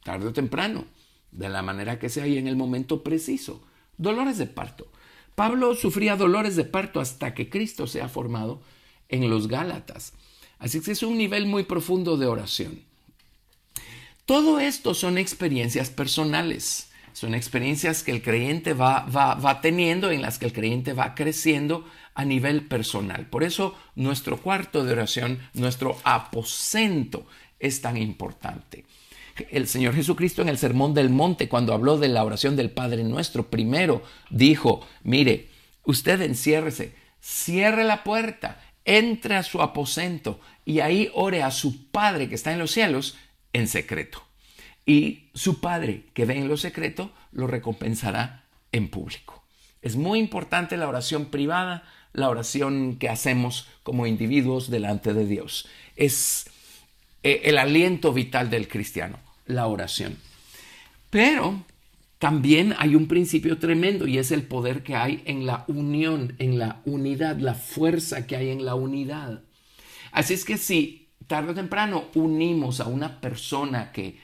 tarde 0.04 0.28
o 0.28 0.32
temprano, 0.32 0.84
de 1.30 1.48
la 1.48 1.62
manera 1.62 1.98
que 1.98 2.08
sea 2.08 2.26
y 2.26 2.38
en 2.38 2.48
el 2.48 2.56
momento 2.56 3.02
preciso. 3.02 3.67
Dolores 3.98 4.38
de 4.38 4.46
parto. 4.46 4.86
Pablo 5.34 5.74
sufría 5.74 6.16
dolores 6.16 6.56
de 6.56 6.64
parto 6.64 7.00
hasta 7.00 7.34
que 7.34 7.50
Cristo 7.50 7.86
se 7.86 8.00
ha 8.00 8.08
formado 8.08 8.60
en 9.08 9.28
los 9.28 9.48
Gálatas. 9.48 10.12
Así 10.58 10.80
que 10.80 10.92
es 10.92 11.02
un 11.02 11.18
nivel 11.18 11.46
muy 11.46 11.64
profundo 11.64 12.16
de 12.16 12.26
oración. 12.26 12.82
Todo 14.24 14.60
esto 14.60 14.94
son 14.94 15.16
experiencias 15.16 15.90
personales, 15.90 16.90
son 17.12 17.34
experiencias 17.34 18.02
que 18.02 18.10
el 18.10 18.22
creyente 18.22 18.74
va, 18.74 19.06
va, 19.06 19.34
va 19.34 19.60
teniendo, 19.60 20.10
en 20.10 20.22
las 20.22 20.38
que 20.38 20.46
el 20.46 20.52
creyente 20.52 20.92
va 20.92 21.14
creciendo 21.14 21.84
a 22.14 22.24
nivel 22.24 22.66
personal. 22.66 23.26
Por 23.26 23.44
eso 23.44 23.76
nuestro 23.94 24.38
cuarto 24.38 24.84
de 24.84 24.92
oración, 24.92 25.38
nuestro 25.54 25.96
aposento 26.04 27.26
es 27.58 27.80
tan 27.80 27.96
importante 27.96 28.84
el 29.50 29.68
Señor 29.68 29.94
Jesucristo 29.94 30.42
en 30.42 30.48
el 30.48 30.58
Sermón 30.58 30.94
del 30.94 31.10
Monte, 31.10 31.48
cuando 31.48 31.72
habló 31.72 31.98
de 31.98 32.08
la 32.08 32.24
oración 32.24 32.56
del 32.56 32.70
Padre 32.70 33.04
Nuestro, 33.04 33.50
primero 33.50 34.02
dijo, 34.30 34.86
mire, 35.02 35.48
usted 35.84 36.20
enciérrese, 36.22 36.94
cierre 37.20 37.84
la 37.84 38.04
puerta, 38.04 38.60
entre 38.88 39.36
a 39.36 39.42
su 39.42 39.60
aposento 39.60 40.40
y 40.64 40.80
ahí 40.80 41.10
ore 41.12 41.42
a 41.42 41.50
su 41.50 41.90
Padre 41.90 42.28
que 42.28 42.34
está 42.34 42.52
en 42.52 42.58
los 42.58 42.70
cielos 42.70 43.18
en 43.52 43.68
secreto. 43.68 44.22
Y 44.86 45.28
su 45.34 45.60
Padre 45.60 46.04
que 46.14 46.24
ve 46.24 46.38
en 46.38 46.48
lo 46.48 46.56
secreto 46.56 47.12
lo 47.30 47.46
recompensará 47.46 48.44
en 48.72 48.88
público. 48.88 49.44
Es 49.82 49.96
muy 49.96 50.18
importante 50.18 50.78
la 50.78 50.88
oración 50.88 51.26
privada, 51.26 51.84
la 52.14 52.30
oración 52.30 52.96
que 52.96 53.10
hacemos 53.10 53.68
como 53.82 54.06
individuos 54.06 54.70
delante 54.70 55.12
de 55.12 55.26
Dios. 55.26 55.68
Es 55.96 56.50
eh, 57.22 57.42
el 57.44 57.58
aliento 57.58 58.14
vital 58.14 58.48
del 58.48 58.68
cristiano 58.68 59.18
la 59.48 59.66
oración. 59.66 60.16
Pero 61.10 61.64
también 62.18 62.74
hay 62.78 62.94
un 62.94 63.08
principio 63.08 63.58
tremendo 63.58 64.06
y 64.06 64.18
es 64.18 64.30
el 64.30 64.42
poder 64.42 64.82
que 64.82 64.94
hay 64.94 65.22
en 65.24 65.46
la 65.46 65.64
unión, 65.68 66.34
en 66.38 66.58
la 66.58 66.82
unidad, 66.84 67.38
la 67.38 67.54
fuerza 67.54 68.26
que 68.26 68.36
hay 68.36 68.50
en 68.50 68.64
la 68.64 68.74
unidad. 68.74 69.42
Así 70.12 70.34
es 70.34 70.44
que 70.44 70.56
si 70.56 71.08
tarde 71.26 71.52
o 71.52 71.54
temprano 71.54 72.04
unimos 72.14 72.80
a 72.80 72.86
una 72.86 73.20
persona 73.20 73.92
que 73.92 74.18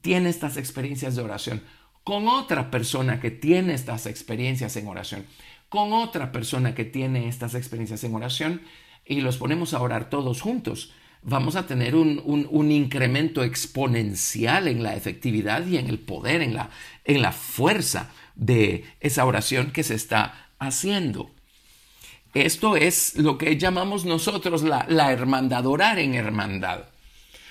tiene 0.00 0.28
estas 0.28 0.56
experiencias 0.56 1.16
de 1.16 1.22
oración 1.22 1.62
con 2.08 2.26
otra 2.26 2.70
persona 2.70 3.20
que 3.20 3.30
tiene 3.30 3.74
estas 3.74 4.06
experiencias 4.06 4.76
en 4.76 4.86
oración, 4.88 5.26
con 5.68 5.92
otra 5.92 6.32
persona 6.32 6.74
que 6.74 6.86
tiene 6.86 7.28
estas 7.28 7.54
experiencias 7.54 8.02
en 8.02 8.14
oración 8.14 8.62
y 9.04 9.20
los 9.20 9.36
ponemos 9.36 9.74
a 9.74 9.82
orar 9.82 10.08
todos 10.08 10.40
juntos, 10.40 10.94
vamos 11.22 11.56
a 11.56 11.66
tener 11.66 11.94
un, 11.94 12.70
incremento 12.70 13.42
exponencial 13.42 14.68
en 14.68 14.82
la 14.82 14.94
efectividad 14.94 15.66
y 15.66 15.76
en 15.76 15.88
el 15.88 15.98
poder, 15.98 16.42
en 16.42 16.54
la, 16.54 16.70
en 17.04 17.22
la 17.22 17.32
fuerza 17.32 18.10
de 18.34 18.84
esa 19.00 19.24
oración 19.24 19.72
que 19.72 19.82
se 19.82 19.94
está 19.94 20.48
haciendo. 20.58 21.30
Esto 22.34 22.76
es 22.76 23.16
lo 23.16 23.38
que 23.38 23.56
llamamos 23.56 24.04
nosotros 24.04 24.62
la, 24.62 24.86
la 24.88 25.12
hermandad, 25.12 25.66
orar 25.66 25.98
en 25.98 26.14
hermandad. 26.14 26.84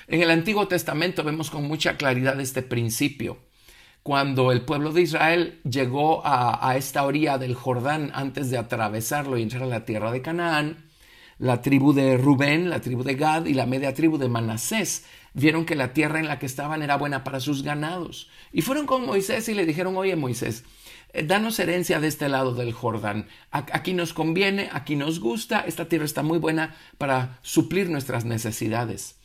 En 0.07 0.21
el 0.21 0.31
Antiguo 0.31 0.67
Testamento 0.67 1.23
vemos 1.23 1.49
con 1.49 1.63
mucha 1.67 1.97
claridad 1.97 2.39
este 2.39 2.61
principio. 2.61 3.39
Cuando 4.03 4.53
el 4.53 4.61
pueblo 4.61 4.93
de 4.93 5.01
Israel 5.01 5.59
llegó 5.69 6.25
a, 6.25 6.69
a 6.69 6.77
esta 6.77 7.03
orilla 7.03 7.37
del 7.37 7.55
Jordán 7.55 8.11
antes 8.13 8.49
de 8.49 8.57
atravesarlo 8.57 9.37
y 9.37 9.41
entrar 9.41 9.63
a 9.63 9.67
la 9.67 9.83
tierra 9.83 10.11
de 10.11 10.21
Canaán, 10.21 10.86
la 11.39 11.61
tribu 11.61 11.93
de 11.93 12.17
Rubén, 12.17 12.69
la 12.69 12.81
tribu 12.81 13.03
de 13.03 13.15
Gad 13.15 13.45
y 13.45 13.53
la 13.53 13.65
media 13.65 13.93
tribu 13.93 14.17
de 14.17 14.29
Manasés 14.29 15.05
vieron 15.33 15.65
que 15.65 15.75
la 15.75 15.93
tierra 15.93 16.19
en 16.19 16.27
la 16.27 16.39
que 16.39 16.47
estaban 16.47 16.81
era 16.81 16.97
buena 16.97 17.23
para 17.23 17.39
sus 17.39 17.63
ganados. 17.63 18.29
Y 18.51 18.63
fueron 18.63 18.87
con 18.87 19.05
Moisés 19.05 19.47
y 19.49 19.53
le 19.53 19.65
dijeron, 19.65 19.95
oye 19.95 20.15
Moisés, 20.15 20.63
eh, 21.13 21.23
danos 21.23 21.59
herencia 21.59 21.99
de 21.99 22.07
este 22.07 22.27
lado 22.27 22.55
del 22.55 22.73
Jordán. 22.73 23.27
Aquí 23.51 23.93
nos 23.93 24.13
conviene, 24.13 24.69
aquí 24.71 24.95
nos 24.95 25.19
gusta, 25.19 25.61
esta 25.61 25.87
tierra 25.87 26.05
está 26.05 26.23
muy 26.23 26.39
buena 26.39 26.75
para 26.97 27.39
suplir 27.43 27.89
nuestras 27.89 28.25
necesidades. 28.25 29.19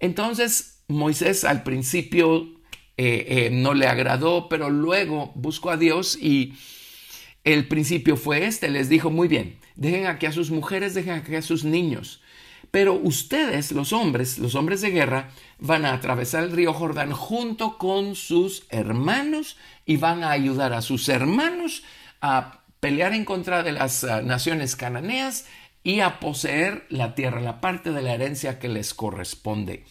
Entonces 0.00 0.82
Moisés 0.88 1.44
al 1.44 1.62
principio 1.62 2.48
eh, 2.96 3.26
eh, 3.28 3.50
no 3.52 3.74
le 3.74 3.86
agradó, 3.86 4.48
pero 4.48 4.70
luego 4.70 5.32
buscó 5.34 5.70
a 5.70 5.76
Dios 5.76 6.18
y 6.20 6.54
el 7.44 7.68
principio 7.68 8.16
fue 8.16 8.46
este. 8.46 8.68
Les 8.68 8.88
dijo, 8.88 9.10
muy 9.10 9.28
bien, 9.28 9.58
dejen 9.76 10.06
aquí 10.06 10.26
a 10.26 10.32
sus 10.32 10.50
mujeres, 10.50 10.94
dejen 10.94 11.14
aquí 11.14 11.34
a 11.34 11.42
sus 11.42 11.64
niños. 11.64 12.20
Pero 12.70 12.94
ustedes, 12.94 13.72
los 13.72 13.92
hombres, 13.92 14.38
los 14.38 14.54
hombres 14.54 14.80
de 14.80 14.90
guerra, 14.90 15.30
van 15.58 15.84
a 15.84 15.92
atravesar 15.92 16.44
el 16.44 16.52
río 16.52 16.74
Jordán 16.74 17.12
junto 17.12 17.78
con 17.78 18.16
sus 18.16 18.66
hermanos 18.70 19.56
y 19.84 19.96
van 19.96 20.24
a 20.24 20.30
ayudar 20.30 20.72
a 20.72 20.82
sus 20.82 21.08
hermanos 21.08 21.84
a 22.20 22.64
pelear 22.80 23.14
en 23.14 23.24
contra 23.24 23.62
de 23.62 23.72
las 23.72 24.04
ah, 24.04 24.22
naciones 24.22 24.76
cananeas 24.76 25.46
y 25.82 26.00
a 26.00 26.18
poseer 26.18 26.84
la 26.88 27.14
tierra, 27.14 27.40
la 27.40 27.60
parte 27.60 27.92
de 27.92 28.02
la 28.02 28.14
herencia 28.14 28.58
que 28.58 28.68
les 28.68 28.92
corresponde. 28.92 29.84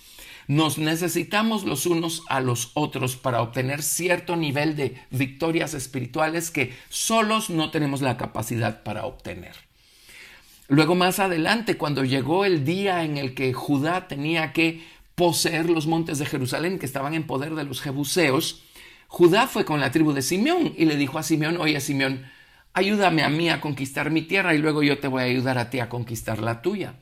Nos 0.47 0.77
necesitamos 0.77 1.63
los 1.63 1.87
unos 1.87 2.21
a 2.29 2.39
los 2.39 2.71
otros 2.75 3.15
para 3.15 3.41
obtener 3.41 3.81
cierto 3.81 4.35
nivel 4.35 4.75
de 4.75 5.01
victorias 5.09 5.73
espirituales 5.73 6.51
que 6.51 6.75
solos 6.89 7.49
no 7.49 7.71
tenemos 7.71 8.01
la 8.01 8.17
capacidad 8.17 8.83
para 8.83 9.05
obtener. 9.05 9.64
Luego 10.67 10.95
más 10.95 11.19
adelante, 11.19 11.78
cuando 11.78 12.04
llegó 12.04 12.43
el 12.45 12.65
día 12.65 13.04
en 13.04 13.17
el 13.17 13.36
que 13.36 13.54
Judá 13.54 14.08
tenía 14.08 14.51
que 14.51 14.84
poseer 15.13 15.69
los 15.69 15.86
montes 15.86 16.17
de 16.17 16.25
Jerusalén 16.25 16.80
que 16.80 16.86
estaban 16.86 17.13
en 17.13 17.28
poder 17.28 17.56
de 17.56 17.63
los 17.63 17.82
jebuseos, 17.82 18.63
Judá 19.08 19.47
fue 19.47 19.63
con 19.63 19.80
la 19.80 19.91
tribu 19.91 20.12
de 20.12 20.21
Simeón 20.21 20.73
y 20.75 20.86
le 20.86 20.97
dijo 20.97 21.19
a 21.19 21.23
Simeón, 21.23 21.58
oye 21.58 21.80
Simeón, 21.80 22.25
ayúdame 22.73 23.23
a 23.23 23.30
mí 23.30 23.49
a 23.49 23.62
conquistar 23.62 24.10
mi 24.10 24.23
tierra 24.23 24.56
y 24.56 24.58
luego 24.58 24.82
yo 24.84 24.97
te 24.97 25.08
voy 25.08 25.21
a 25.21 25.25
ayudar 25.25 25.58
a 25.58 25.69
ti 25.69 25.80
a 25.80 25.89
conquistar 25.89 26.39
la 26.39 26.62
tuya. 26.62 26.95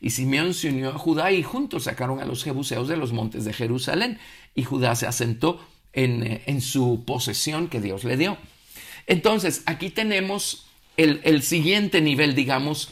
Y 0.00 0.10
Simeón 0.10 0.52
se 0.52 0.68
unió 0.68 0.90
a 0.90 0.98
Judá 0.98 1.32
y 1.32 1.42
juntos 1.42 1.84
sacaron 1.84 2.20
a 2.20 2.26
los 2.26 2.44
jebuseos 2.44 2.88
de 2.88 2.96
los 2.96 3.12
montes 3.12 3.44
de 3.44 3.52
Jerusalén 3.52 4.18
y 4.54 4.64
Judá 4.64 4.94
se 4.96 5.06
asentó 5.06 5.64
en, 5.92 6.22
eh, 6.24 6.42
en 6.46 6.60
su 6.60 7.04
posesión 7.06 7.68
que 7.68 7.80
Dios 7.80 8.04
le 8.04 8.16
dio. 8.16 8.36
Entonces, 9.06 9.62
aquí 9.66 9.88
tenemos 9.88 10.66
el, 10.96 11.20
el 11.24 11.42
siguiente 11.42 12.00
nivel, 12.00 12.34
digamos, 12.34 12.90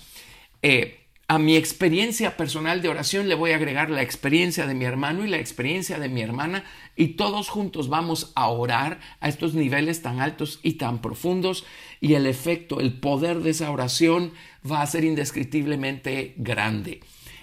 eh, 0.62 1.02
a 1.28 1.38
mi 1.38 1.56
experiencia 1.56 2.36
personal 2.36 2.82
de 2.82 2.88
oración 2.88 3.28
le 3.28 3.34
voy 3.34 3.52
a 3.52 3.56
agregar 3.56 3.88
la 3.88 4.02
experiencia 4.02 4.66
de 4.66 4.74
mi 4.74 4.84
hermano 4.84 5.24
y 5.24 5.28
la 5.28 5.38
experiencia 5.38 5.98
de 5.98 6.10
mi 6.10 6.20
hermana 6.20 6.64
y 6.94 7.14
todos 7.14 7.48
juntos 7.48 7.88
vamos 7.88 8.32
a 8.34 8.48
orar 8.48 9.00
a 9.20 9.28
estos 9.28 9.54
niveles 9.54 10.02
tan 10.02 10.20
altos 10.20 10.60
y 10.62 10.74
tan 10.74 11.00
profundos 11.00 11.64
y 12.00 12.14
el 12.14 12.26
efecto, 12.26 12.80
el 12.80 13.00
poder 13.00 13.40
de 13.40 13.50
esa 13.50 13.70
oración 13.70 14.32
va 14.70 14.82
a 14.82 14.86
ser 14.86 15.04
indescriptiblemente 15.04 16.34
grande. 16.36 17.00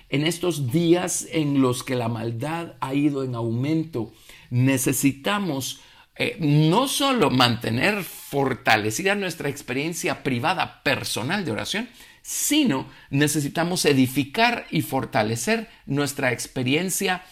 En 0.10 0.24
estos 0.24 0.72
días 0.72 1.28
en 1.32 1.62
los 1.62 1.84
que 1.84 1.96
la 1.96 2.10
maldad 2.10 2.74
ha 2.82 2.94
ido 2.94 3.24
en 3.24 3.34
aumento, 3.34 4.12
necesitamos 4.52 5.82
eh, 6.16 6.36
no 6.40 6.88
solo 6.88 7.30
mantener 7.30 8.04
fortalecida 8.04 9.16
nuestra 9.16 9.50
experiencia 9.50 10.22
privada, 10.22 10.84
personal 10.84 11.46
de 11.46 11.52
oración, 11.52 11.90
sino 12.22 12.88
necesitamos 13.10 13.86
edificar 13.86 14.66
y 14.72 14.82
fortalecer 14.82 15.70
nuestra 15.86 16.32
experiencia 16.32 17.24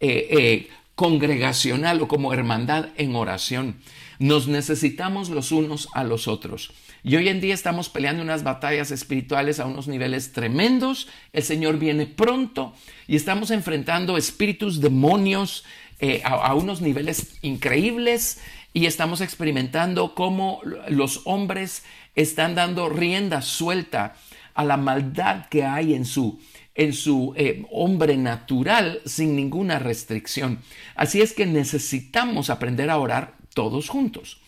eh, 0.00 0.28
eh, 0.30 0.68
congregacional 0.94 2.00
o 2.02 2.08
como 2.08 2.32
hermandad 2.32 2.88
en 2.96 3.16
oración. 3.16 3.76
Nos 4.18 4.48
necesitamos 4.48 5.30
los 5.30 5.50
unos 5.50 5.88
a 5.94 6.04
los 6.04 6.28
otros. 6.28 6.72
Y 7.02 7.16
hoy 7.16 7.28
en 7.28 7.40
día 7.40 7.54
estamos 7.54 7.88
peleando 7.88 8.22
unas 8.22 8.42
batallas 8.42 8.90
espirituales 8.90 9.60
a 9.60 9.66
unos 9.66 9.88
niveles 9.88 10.32
tremendos. 10.32 11.08
El 11.32 11.42
Señor 11.42 11.78
viene 11.78 12.04
pronto 12.04 12.74
y 13.06 13.16
estamos 13.16 13.50
enfrentando 13.50 14.18
espíritus, 14.18 14.80
demonios 14.80 15.64
eh, 16.00 16.22
a, 16.24 16.54
unos 16.54 16.80
niveles 16.80 17.36
increíbles 17.42 18.40
y 18.72 18.86
estamos 18.86 19.20
experimentando 19.20 20.14
cómo 20.14 20.60
los 20.88 21.22
hombres 21.24 21.84
están 22.14 22.54
dando 22.54 22.88
rienda 22.88 23.42
suelta 23.42 24.16
a 24.54 24.64
la 24.64 24.76
maldad 24.76 25.46
que 25.48 25.64
hay 25.64 25.94
en 25.94 26.04
su 26.04 26.40
en 26.74 26.94
su 26.94 27.34
eh, 27.36 27.66
hombre 27.70 28.16
natural 28.16 29.02
sin 29.04 29.36
ninguna 29.36 29.78
restricción. 29.78 30.60
Así 30.94 31.20
es 31.20 31.34
que 31.34 31.44
necesitamos 31.44 32.48
aprender 32.48 32.88
a 32.88 32.96
orar 32.96 33.34
todos 33.52 33.90
juntos. 33.90 34.40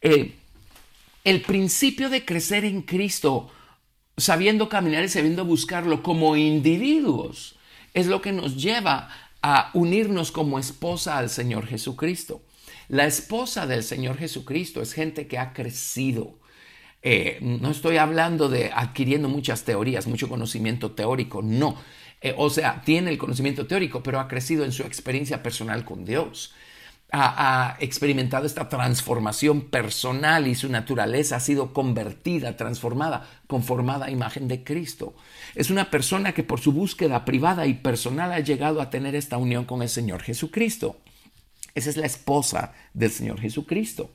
Eh, 0.00 0.34
el 1.22 1.42
principio 1.42 2.08
de 2.08 2.24
crecer 2.24 2.64
en 2.64 2.82
Cristo, 2.82 3.50
sabiendo 4.16 4.68
caminar 4.68 5.04
y 5.04 5.08
sabiendo 5.08 5.44
buscarlo 5.44 6.02
como 6.02 6.36
individuos, 6.36 7.56
es 7.94 8.06
lo 8.06 8.22
que 8.22 8.32
nos 8.32 8.56
lleva 8.56 9.10
a 9.42 9.70
unirnos 9.74 10.32
como 10.32 10.58
esposa 10.58 11.18
al 11.18 11.30
Señor 11.30 11.66
Jesucristo. 11.66 12.42
La 12.88 13.06
esposa 13.06 13.66
del 13.66 13.82
Señor 13.82 14.16
Jesucristo 14.16 14.80
es 14.80 14.92
gente 14.92 15.26
que 15.26 15.38
ha 15.38 15.52
crecido, 15.52 16.38
eh, 17.02 17.38
no 17.40 17.70
estoy 17.70 17.96
hablando 17.96 18.48
de 18.48 18.72
adquiriendo 18.74 19.28
muchas 19.28 19.64
teorías, 19.64 20.06
mucho 20.06 20.28
conocimiento 20.28 20.92
teórico, 20.92 21.42
no. 21.42 21.76
Eh, 22.20 22.34
o 22.36 22.50
sea, 22.50 22.82
tiene 22.84 23.10
el 23.10 23.18
conocimiento 23.18 23.66
teórico, 23.66 24.02
pero 24.02 24.18
ha 24.18 24.26
crecido 24.26 24.64
en 24.64 24.72
su 24.72 24.82
experiencia 24.82 25.42
personal 25.42 25.84
con 25.84 26.04
Dios. 26.04 26.54
Ha, 27.10 27.76
experimentado 27.80 28.44
esta 28.44 28.68
transformación 28.68 29.62
personal 29.62 30.46
y 30.46 30.54
su 30.54 30.68
naturaleza 30.68 31.36
ha 31.36 31.40
sido 31.40 31.72
convertida, 31.72 32.56
transformada, 32.56 33.26
conformada 33.46 34.06
a 34.06 34.10
imagen 34.10 34.46
de 34.46 34.62
Cristo. 34.62 35.14
Es 35.54 35.70
una 35.70 35.90
persona 35.90 36.32
que 36.32 36.42
por 36.42 36.60
su 36.60 36.72
búsqueda 36.72 37.24
privada 37.24 37.66
y 37.66 37.74
personal 37.74 38.32
ha 38.32 38.40
llegado 38.40 38.82
a 38.82 38.90
tener 38.90 39.14
esta 39.14 39.38
unión 39.38 39.64
con 39.64 39.80
el 39.80 39.88
Señor 39.88 40.22
Jesucristo. 40.22 40.98
Esa 41.74 41.90
es 41.90 41.96
la 41.96 42.06
esposa 42.06 42.74
del 42.92 43.10
Señor 43.10 43.40
Jesucristo. 43.40 44.10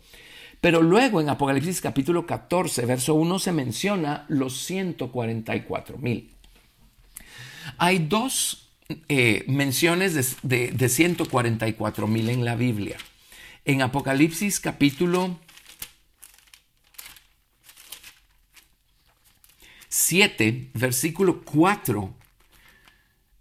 Pero 0.63 0.81
luego 0.81 1.19
en 1.19 1.29
Apocalipsis 1.29 1.81
capítulo 1.81 2.25
14, 2.25 2.85
verso 2.85 3.15
1 3.15 3.39
se 3.39 3.51
menciona 3.51 4.25
los 4.29 4.65
144 4.65 5.97
mil. 5.97 6.33
Hay 7.77 7.99
dos 7.99 8.62
eh, 9.07 9.45
menciones 9.47 10.37
de, 10.43 10.71
de 10.71 10.89
144 10.89 12.07
mil 12.07 12.29
en 12.29 12.45
la 12.45 12.55
Biblia. 12.55 12.97
En 13.65 13.81
Apocalipsis 13.81 14.59
capítulo 14.59 15.39
7, 19.95 20.71
versículo 20.73 21.43
4, 21.43 22.15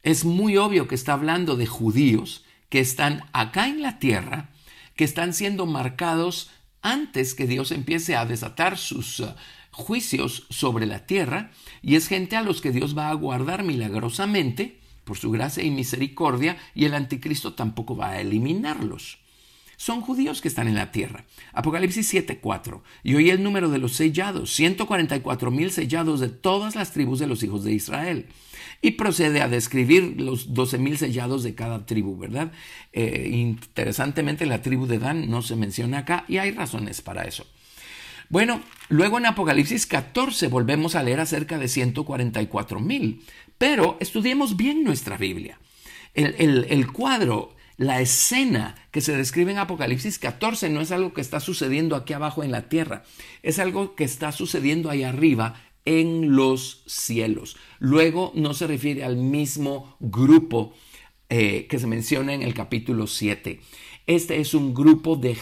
es 0.03 0.27
muy 0.27 0.59
obvio 0.59 0.87
que 0.87 0.95
está 0.95 1.15
hablando 1.15 1.57
de 1.57 1.67
judíos 1.67 2.45
que 2.69 2.79
están 2.81 3.25
acá 3.33 3.69
en 3.69 3.81
la 3.81 3.99
tierra, 3.99 4.51
que 4.95 5.05
están 5.05 5.33
siendo 5.33 5.65
marcados 5.65 6.51
antes 6.83 7.35
que 7.35 7.47
Dios 7.47 7.73
empiece 7.73 8.17
a 8.17 8.27
desatar 8.27 8.77
sus 8.77 9.21
uh, 9.21 9.35
juicios 9.71 10.47
sobre 10.51 10.85
la 10.85 11.07
tierra, 11.07 11.53
y 11.81 11.97
es 11.97 12.07
gente 12.07 12.37
a 12.37 12.43
los 12.43 12.61
que 12.61 12.71
Dios 12.71 12.97
va 12.97 13.09
a 13.09 13.15
guardar 13.15 13.63
milagrosamente 13.63 14.82
por 15.05 15.19
su 15.19 15.31
gracia 15.31 15.63
y 15.63 15.71
misericordia, 15.71 16.57
y 16.75 16.85
el 16.85 16.95
anticristo 16.95 17.55
tampoco 17.55 17.97
va 17.97 18.11
a 18.11 18.21
eliminarlos. 18.21 19.19
Son 19.77 20.01
judíos 20.01 20.41
que 20.41 20.49
están 20.49 20.69
en 20.69 20.77
la 20.77 20.93
tierra. 20.93 21.25
Apocalipsis 21.53 22.13
7:4. 22.13 22.83
Y 23.03 23.17
oí 23.17 23.31
el 23.31 23.43
número 23.43 23.69
de 23.69 23.79
los 23.79 23.95
sellados, 23.95 24.53
144 24.55 25.51
mil 25.51 25.73
sellados 25.73 26.21
de 26.21 26.29
todas 26.29 26.77
las 26.77 26.93
tribus 26.93 27.19
de 27.19 27.27
los 27.27 27.43
hijos 27.43 27.65
de 27.65 27.73
Israel 27.73 28.29
y 28.83 28.93
procede 28.93 29.41
a 29.41 29.49
describir 29.49 30.21
los 30.21 30.51
12.000 30.51 30.97
sellados 30.97 31.45
de 31.45 31.55
cada 31.55 31.87
tribu, 31.87 32.19
¿verdad? 32.19 32.51
Eh, 32.93 33.31
interesantemente, 33.33 34.45
la 34.45 34.61
tribu 34.61 34.87
de 34.87 34.99
Dan 34.99 35.31
no 35.31 35.41
se 35.41 35.57
menciona 35.57 35.99
acá 35.99 36.25
y 36.29 36.39
hay 36.39 36.51
razones 36.51 37.01
para 37.01 37.23
eso. 37.23 37.47
Bueno, 38.29 38.63
luego 38.89 39.19
en 39.19 39.27
Apocalipsis 39.27 39.87
14 39.87 40.49
volvemos 40.49 40.95
a 40.95 41.03
leer 41.03 41.21
acerca 41.21 41.59
de 41.59 41.67
144.000, 41.67 43.21
pero 43.63 43.97
estudiemos 44.01 44.57
bien 44.57 44.83
nuestra 44.83 45.17
Biblia. 45.17 45.57
El, 46.15 46.67
el 46.69 46.91
cuadro, 46.91 47.55
la 47.77 48.01
escena 48.01 48.75
que 48.91 49.01
se 49.01 49.17
describe 49.17 49.53
en 49.53 49.59
Apocalipsis 49.59 50.19
14 50.19 50.69
no 50.69 50.81
es 50.81 50.91
algo 50.91 51.15
que 51.15 51.21
está 51.21 51.39
sucediendo 51.39 51.95
aquí 51.95 52.13
abajo 52.13 52.43
en 52.43 52.51
la 52.51 52.69
tierra, 52.69 53.05
es 53.45 53.61
algo 53.61 53.95
que 53.95 54.03
está 54.03 54.33
sucediendo 54.33 54.91
ahí 54.91 55.05
arriba 55.05 55.63
en 55.85 56.35
los 56.35 56.83
cielos. 56.89 57.57
Luego 57.79 58.33
no 58.35 58.53
se 58.53 58.67
refiere 58.67 59.05
al 59.05 59.15
mismo 59.15 59.97
grupo 60.01 60.75
eh, 61.29 61.69
que 61.69 61.79
se 61.79 61.87
menciona 61.87 62.35
en 62.35 62.43
el 62.43 62.55
capítulo 62.55 63.07
7. 63.07 63.61
Este 64.09 64.41
es 64.41 64.53
un 64.53 64.75
grupo 64.75 65.15
de, 65.15 65.37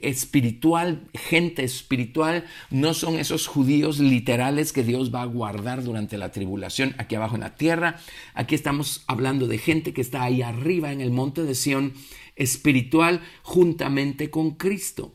espiritual, 0.00 1.06
gente 1.12 1.64
espiritual, 1.64 2.46
no 2.70 2.94
son 2.94 3.18
esos 3.18 3.46
judíos 3.46 3.98
literales 3.98 4.72
que 4.72 4.82
Dios 4.82 5.14
va 5.14 5.20
a 5.20 5.26
guardar 5.26 5.84
durante 5.84 6.16
la 6.16 6.32
tribulación 6.32 6.94
aquí 6.96 7.14
abajo 7.14 7.34
en 7.34 7.42
la 7.42 7.56
tierra. 7.56 8.00
Aquí 8.32 8.54
estamos 8.54 9.04
hablando 9.06 9.46
de 9.46 9.58
gente 9.58 9.92
que 9.92 10.00
está 10.00 10.22
ahí 10.22 10.40
arriba 10.40 10.92
en 10.92 11.02
el 11.02 11.10
monte 11.10 11.42
de 11.42 11.54
Sión 11.54 11.92
espiritual 12.36 13.20
juntamente 13.42 14.30
con 14.30 14.52
Cristo. 14.52 15.14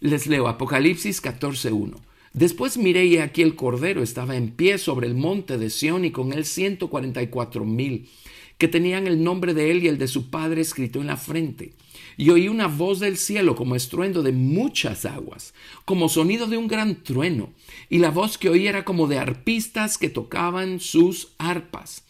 Les 0.00 0.26
leo 0.26 0.48
Apocalipsis 0.48 1.22
14.1. 1.22 1.94
Después 2.32 2.78
miré 2.78 3.04
y 3.04 3.18
aquí 3.18 3.42
el 3.42 3.54
Cordero 3.54 4.02
estaba 4.02 4.36
en 4.36 4.50
pie 4.52 4.78
sobre 4.78 5.08
el 5.08 5.14
monte 5.14 5.58
de 5.58 5.68
Sión 5.68 6.06
y 6.06 6.10
con 6.10 6.32
él 6.32 6.46
ciento 6.46 6.88
cuarenta 6.88 7.20
y 7.20 7.26
cuatro 7.26 7.66
mil 7.66 8.08
que 8.58 8.68
tenían 8.68 9.06
el 9.06 9.22
nombre 9.22 9.54
de 9.54 9.70
él 9.70 9.82
y 9.82 9.88
el 9.88 9.98
de 9.98 10.08
su 10.08 10.30
padre 10.30 10.60
escrito 10.60 11.00
en 11.00 11.06
la 11.06 11.16
frente. 11.16 11.72
Y 12.16 12.30
oí 12.30 12.48
una 12.48 12.66
voz 12.66 12.98
del 12.98 13.16
cielo 13.16 13.54
como 13.54 13.76
estruendo 13.76 14.22
de 14.22 14.32
muchas 14.32 15.04
aguas, 15.04 15.54
como 15.84 16.08
sonido 16.08 16.48
de 16.48 16.56
un 16.56 16.66
gran 16.66 17.02
trueno, 17.02 17.50
y 17.88 17.98
la 17.98 18.10
voz 18.10 18.36
que 18.36 18.48
oí 18.48 18.66
era 18.66 18.84
como 18.84 19.06
de 19.06 19.18
arpistas 19.18 19.98
que 19.98 20.10
tocaban 20.10 20.80
sus 20.80 21.34
arpas 21.38 22.04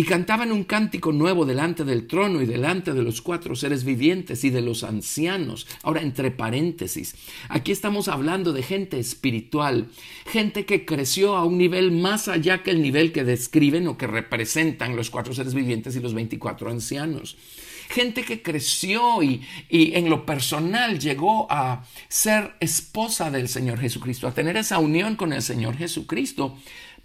y 0.00 0.04
cantaban 0.04 0.50
un 0.50 0.64
cántico 0.64 1.12
nuevo 1.12 1.44
delante 1.44 1.84
del 1.84 2.06
trono 2.06 2.40
y 2.40 2.46
delante 2.46 2.94
de 2.94 3.02
los 3.02 3.20
cuatro 3.20 3.54
seres 3.54 3.84
vivientes 3.84 4.44
y 4.44 4.48
de 4.48 4.62
los 4.62 4.82
ancianos. 4.82 5.66
Ahora, 5.82 6.00
entre 6.00 6.30
paréntesis, 6.30 7.14
aquí 7.50 7.70
estamos 7.70 8.08
hablando 8.08 8.54
de 8.54 8.62
gente 8.62 8.98
espiritual, 8.98 9.88
gente 10.24 10.64
que 10.64 10.86
creció 10.86 11.36
a 11.36 11.44
un 11.44 11.58
nivel 11.58 11.92
más 11.92 12.28
allá 12.28 12.62
que 12.62 12.70
el 12.70 12.80
nivel 12.80 13.12
que 13.12 13.24
describen 13.24 13.88
o 13.88 13.98
que 13.98 14.06
representan 14.06 14.96
los 14.96 15.10
cuatro 15.10 15.34
seres 15.34 15.52
vivientes 15.52 15.94
y 15.94 16.00
los 16.00 16.14
veinticuatro 16.14 16.70
ancianos 16.70 17.36
gente 17.90 18.22
que 18.22 18.40
creció 18.40 19.20
y, 19.22 19.42
y, 19.68 19.96
en 19.96 20.08
lo 20.08 20.24
personal 20.24 21.00
llegó 21.00 21.50
a 21.50 21.84
ser 22.08 22.54
esposa 22.60 23.30
del 23.32 23.48
Señor 23.48 23.80
Jesucristo, 23.80 24.28
a 24.28 24.32
tener 24.32 24.56
esa 24.56 24.78
unión 24.78 25.16
con 25.16 25.32
el 25.32 25.42
Señor 25.42 25.76
Jesucristo, 25.76 26.56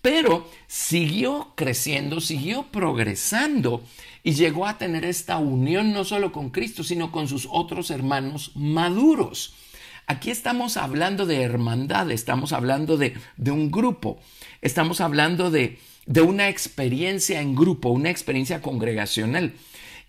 pero 0.06 0.48
siguió 0.68 1.54
creciendo, 1.56 2.22
siguió 2.22 2.68
progresando 2.72 3.82
y 4.24 4.34
llegó 4.34 4.68
a 4.68 4.78
tener 4.78 5.04
esta 5.04 5.40
unión 5.40 5.94
no 5.94 6.04
solo 6.06 6.32
con 6.32 6.52
Cristo, 6.52 6.84
sino 6.84 7.12
con 7.12 7.28
sus 7.28 7.48
otros 7.50 7.90
hermanos 7.90 8.52
maduros. 8.54 9.56
Aquí 10.06 10.30
estamos 10.30 10.78
hablando 10.78 11.26
de 11.26 11.42
hermandad, 11.42 12.12
estamos 12.12 12.54
hablando 12.54 12.98
de, 12.98 13.16
un 13.48 13.72
grupo, 13.72 14.20
estamos 14.62 15.02
hablando 15.02 15.50
de, 15.50 15.80
una 16.24 16.50
experiencia 16.50 17.42
en 17.42 17.56
grupo, 17.56 17.90
una 17.90 18.12
experiencia 18.12 18.62
congregacional. 18.62 19.56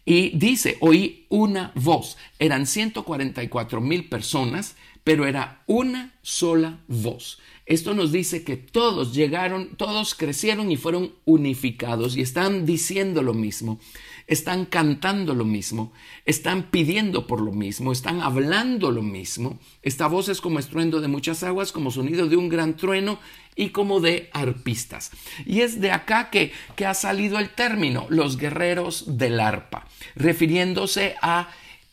Y 0.04 0.37
dice, 0.37 0.76
oí 0.80 1.24
una 1.30 1.72
voz. 1.74 2.18
Eran 2.38 2.66
144 2.66 3.80
mil 3.80 4.11
personas, 4.11 4.76
pero 5.04 5.26
era 5.26 5.62
una 5.66 6.14
sola 6.20 6.80
voz. 6.87 7.38
Esto 7.66 7.94
nos 7.94 8.12
dice 8.12 8.44
que 8.44 8.57
todos 8.57 9.12
llegaron, 9.12 9.74
todos 9.76 10.14
crecieron 10.14 10.70
y 10.70 10.76
fueron 10.76 11.12
unificados 11.24 12.16
y 12.16 12.20
están 12.20 12.64
diciendo 12.64 13.22
lo 13.22 13.35
mismo, 13.35 13.81
están 14.29 14.66
cantando 14.66 15.35
lo 15.35 15.44
mismo, 15.44 15.92
están 16.24 16.70
pidiendo 16.70 17.26
por 17.26 17.40
lo 17.40 17.50
mismo, 17.50 17.90
están 17.90 18.20
hablando 18.20 18.92
lo 18.92 19.02
mismo. 19.02 19.59
Esta 19.83 20.07
voz 20.07 20.29
es 20.29 20.40
como 20.40 20.61
estruendo 20.61 21.00
de 21.00 21.09
muchas 21.09 21.42
aguas, 21.42 21.72
como 21.72 21.90
sonido 21.90 22.29
de 22.29 22.37
un 22.37 22.48
gran 22.48 22.76
trueno 22.76 23.18
y 23.57 23.70
como 23.70 23.98
de 23.98 24.31
arpistas. 24.33 25.11
Y 25.44 25.62
es 25.62 25.81
de 25.81 25.90
acá 25.90 26.31
que, 26.31 26.52
que 26.76 26.87
ha 26.87 26.94
salido 26.94 27.40
el 27.40 27.50
término, 27.50 28.07
los 28.11 28.37
guerreros 28.37 29.18
del 29.18 29.40
arpa, 29.40 29.88
refiriéndose 30.14 31.16
a 31.20 31.50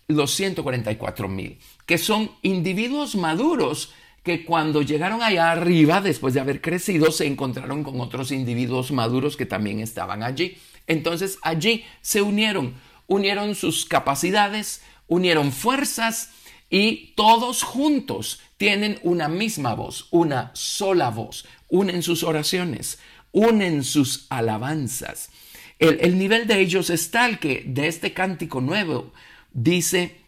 los 0.08 0.36
144 0.36 1.28
mil, 1.28 1.58
que 1.88 1.98
son 1.98 2.30
individuos 2.44 3.16
maduros 3.16 3.92
que 4.24 4.46
cuando 4.46 4.82
llegaron 4.82 5.22
allá 5.22 5.52
arriba, 5.52 6.02
después 6.02 6.34
de 6.34 6.40
haber 6.40 6.62
crecido, 6.62 7.12
se 7.12 7.28
encontraron 7.28 7.84
con 7.84 8.00
otros 8.00 8.32
individuos 8.32 8.92
maduros 8.92 9.36
que 9.36 9.46
también 9.46 9.82
estaban 9.82 10.24
allí. 10.24 10.58
Entonces 10.88 11.38
allí 11.42 11.86
se 12.02 12.22
unieron, 12.22 12.74
unieron 13.08 13.54
sus 13.54 13.86
capacidades, 13.86 14.82
unieron 15.08 15.52
fuerzas 15.52 16.32
y 16.70 17.14
todos 17.16 17.64
juntos 17.64 18.42
tienen 18.58 18.98
una 19.04 19.28
misma 19.28 19.74
voz, 19.76 20.08
una 20.12 20.52
sola 20.54 21.10
voz, 21.10 21.46
unen 21.68 22.02
sus 22.02 22.24
oraciones, 22.24 23.00
unen 23.34 23.84
sus 23.84 24.26
alabanzas. 24.30 25.32
El, 25.80 26.00
el 26.00 26.18
nivel 26.18 26.48
de 26.48 26.62
ellos 26.62 26.90
es 26.90 27.12
tal 27.12 27.40
que 27.40 27.64
de 27.68 27.88
este 27.88 28.14
cántico 28.14 28.62
nuevo 28.62 29.12
dice, 29.52 30.23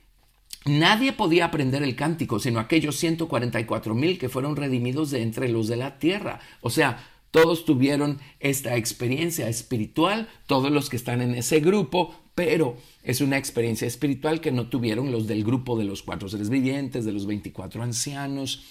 Nadie 0.66 1.14
podía 1.14 1.46
aprender 1.46 1.84
el 1.84 1.96
cántico, 1.96 2.40
sino 2.40 2.60
aquellos 2.60 2.96
144 2.96 3.94
mil 3.94 4.18
que 4.18 4.30
fueron 4.30 4.56
redimidos 4.56 5.12
de 5.12 5.22
entre 5.22 5.48
los 5.48 5.68
de 5.68 5.76
la 5.76 6.00
tierra. 6.00 6.40
O 6.62 6.72
sea, 6.72 7.08
todos 7.30 7.66
tuvieron 7.66 8.20
esta 8.40 8.76
experiencia 8.76 9.48
espiritual, 9.48 10.28
todos 10.48 10.72
los 10.72 10.90
que 10.90 10.96
están 10.96 11.22
en 11.22 11.36
ese 11.36 11.60
grupo, 11.60 12.16
pero 12.34 12.78
es 13.04 13.22
una 13.22 13.38
experiencia 13.38 13.88
espiritual 13.88 14.42
que 14.42 14.52
no 14.52 14.68
tuvieron 14.68 15.12
los 15.12 15.28
del 15.28 15.44
grupo 15.44 15.78
de 15.78 15.86
los 15.86 16.02
cuatro 16.02 16.30
seres 16.30 16.50
vivientes, 16.50 17.06
de 17.06 17.12
los 17.12 17.28
24 17.28 17.84
ancianos. 17.84 18.64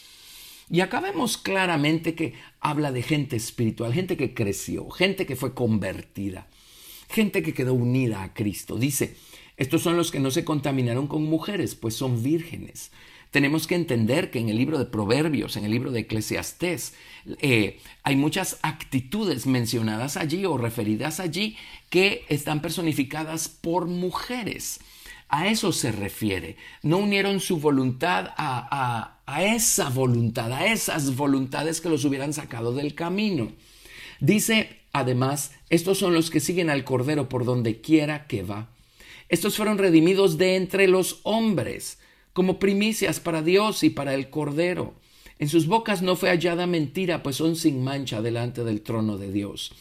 Y 0.70 0.80
acá 0.80 1.00
vemos 1.00 1.36
claramente 1.36 2.14
que 2.14 2.34
habla 2.58 2.90
de 2.90 3.02
gente 3.02 3.36
espiritual, 3.36 3.92
gente 3.92 4.16
que 4.16 4.34
creció, 4.34 4.90
gente 4.90 5.26
que 5.26 5.36
fue 5.36 5.54
convertida, 5.54 6.48
gente 7.08 7.42
que 7.42 7.54
quedó 7.54 7.74
unida 7.74 8.22
a 8.22 8.34
Cristo. 8.34 8.78
Dice, 8.78 9.14
estos 9.56 9.82
son 9.82 9.96
los 9.96 10.10
que 10.10 10.20
no 10.20 10.30
se 10.30 10.44
contaminaron 10.44 11.06
con 11.06 11.24
mujeres, 11.24 11.74
pues 11.74 11.94
son 11.94 12.22
vírgenes. 12.22 12.90
Tenemos 13.30 13.66
que 13.66 13.74
entender 13.74 14.30
que 14.30 14.38
en 14.38 14.48
el 14.48 14.56
libro 14.56 14.78
de 14.78 14.84
Proverbios, 14.84 15.56
en 15.56 15.64
el 15.64 15.72
libro 15.72 15.90
de 15.90 16.00
Eclesiastés, 16.00 16.94
eh, 17.40 17.80
hay 18.04 18.14
muchas 18.14 18.58
actitudes 18.62 19.46
mencionadas 19.46 20.16
allí 20.16 20.44
o 20.44 20.56
referidas 20.56 21.18
allí 21.18 21.56
que 21.90 22.24
están 22.28 22.62
personificadas 22.62 23.48
por 23.48 23.86
mujeres. 23.86 24.78
A 25.28 25.48
eso 25.48 25.72
se 25.72 25.90
refiere. 25.90 26.56
No 26.82 26.98
unieron 26.98 27.40
su 27.40 27.58
voluntad 27.58 28.32
a, 28.36 29.18
a 29.26 29.42
esa 29.42 29.88
voluntad, 29.88 30.52
a 30.52 30.66
esas 30.66 31.16
voluntades 31.16 31.80
que 31.80 31.88
los 31.88 32.04
hubieran 32.04 32.32
sacado 32.32 32.72
del 32.72 32.94
camino. 32.94 33.50
Dice, 34.20 34.80
además, 34.92 35.52
estos 35.70 35.98
son 35.98 36.14
los 36.14 36.30
que 36.30 36.38
siguen 36.38 36.70
al 36.70 36.84
Cordero 36.84 37.28
por 37.28 37.44
donde 37.44 37.80
quiera 37.80 38.26
que 38.28 38.44
va. 38.44 38.73
Estos 39.28 39.56
fueron 39.56 39.78
redimidos 39.78 40.38
de 40.38 40.56
entre 40.56 40.88
los 40.88 41.20
hombres, 41.22 41.98
como 42.32 42.58
primicias 42.58 43.20
para 43.20 43.42
Dios 43.42 43.82
y 43.82 43.90
para 43.90 44.14
el 44.14 44.28
Cordero. 44.28 44.94
En 45.38 45.48
sus 45.48 45.66
bocas 45.66 46.02
no 46.02 46.16
fue 46.16 46.30
hallada 46.30 46.66
mentira, 46.66 47.22
pues 47.22 47.36
son 47.36 47.56
sin 47.56 47.82
mancha 47.82 48.22
delante 48.22 48.64
del 48.64 48.82
trono 48.82 49.18
de 49.18 49.32
Dios. 49.32 49.72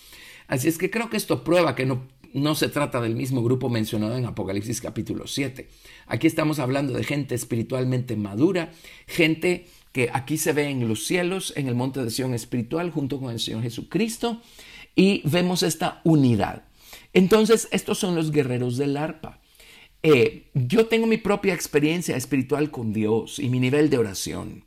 Así 0.48 0.68
es 0.68 0.78
que 0.78 0.90
creo 0.90 1.10
que 1.10 1.18
esto 1.18 1.44
prueba 1.44 1.76
que 1.76 1.86
no, 1.86 2.56
se 2.56 2.70
trata 2.70 3.02
del 3.02 3.16
mismo 3.16 3.44
grupo 3.44 3.70
mencionado 3.70 4.18
en 4.18 4.26
Apocalipsis 4.26 4.82
capítulo 4.82 5.28
7. 5.28 5.70
Aquí 6.08 6.28
estamos 6.28 6.60
hablando 6.60 6.94
de 6.94 7.04
gente 7.04 7.36
espiritualmente 7.36 8.16
madura, 8.16 8.72
gente 9.08 9.68
que 9.92 10.10
aquí 10.12 10.38
se 10.38 10.54
ve 10.54 10.70
en 10.70 10.88
los 10.88 11.06
cielos, 11.06 11.54
en 11.56 11.68
el 11.68 11.76
monte 11.76 12.04
de 12.04 12.10
Sion 12.10 12.34
espiritual, 12.34 12.92
junto 12.92 13.20
con 13.20 13.32
el 13.32 13.40
Señor 13.40 13.62
Jesucristo, 13.62 14.42
y 14.96 15.22
vemos 15.26 15.64
esta 15.64 16.02
unidad. 16.04 16.64
Entonces, 17.14 17.68
estos 17.72 18.00
son 18.00 18.16
los 18.16 18.32
guerreros 18.32 18.78
del 18.78 18.98
arpa. 18.98 19.40
Eh, 20.02 20.50
yo 20.54 20.88
tengo 20.88 21.08
mi 21.08 21.18
propia 21.18 21.54
experiencia 21.54 22.18
espiritual 22.18 22.72
con 22.72 22.92
Dios 22.92 23.40
y 23.40 23.50
mi 23.50 23.60
nivel 23.60 23.90
de 23.90 23.98
oración. 23.98 24.64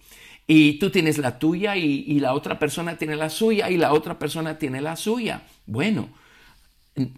Y 0.46 0.78
tú 0.78 0.90
tienes 0.90 1.18
la 1.18 1.38
tuya 1.38 1.76
y, 1.76 2.04
y 2.06 2.20
la 2.20 2.32
otra 2.32 2.58
persona 2.58 2.96
tiene 2.96 3.16
la 3.16 3.30
suya 3.30 3.68
y 3.68 3.76
la 3.76 3.92
otra 3.92 4.18
persona 4.18 4.58
tiene 4.58 4.80
la 4.80 4.96
suya. 4.96 5.42
Bueno, 5.66 6.08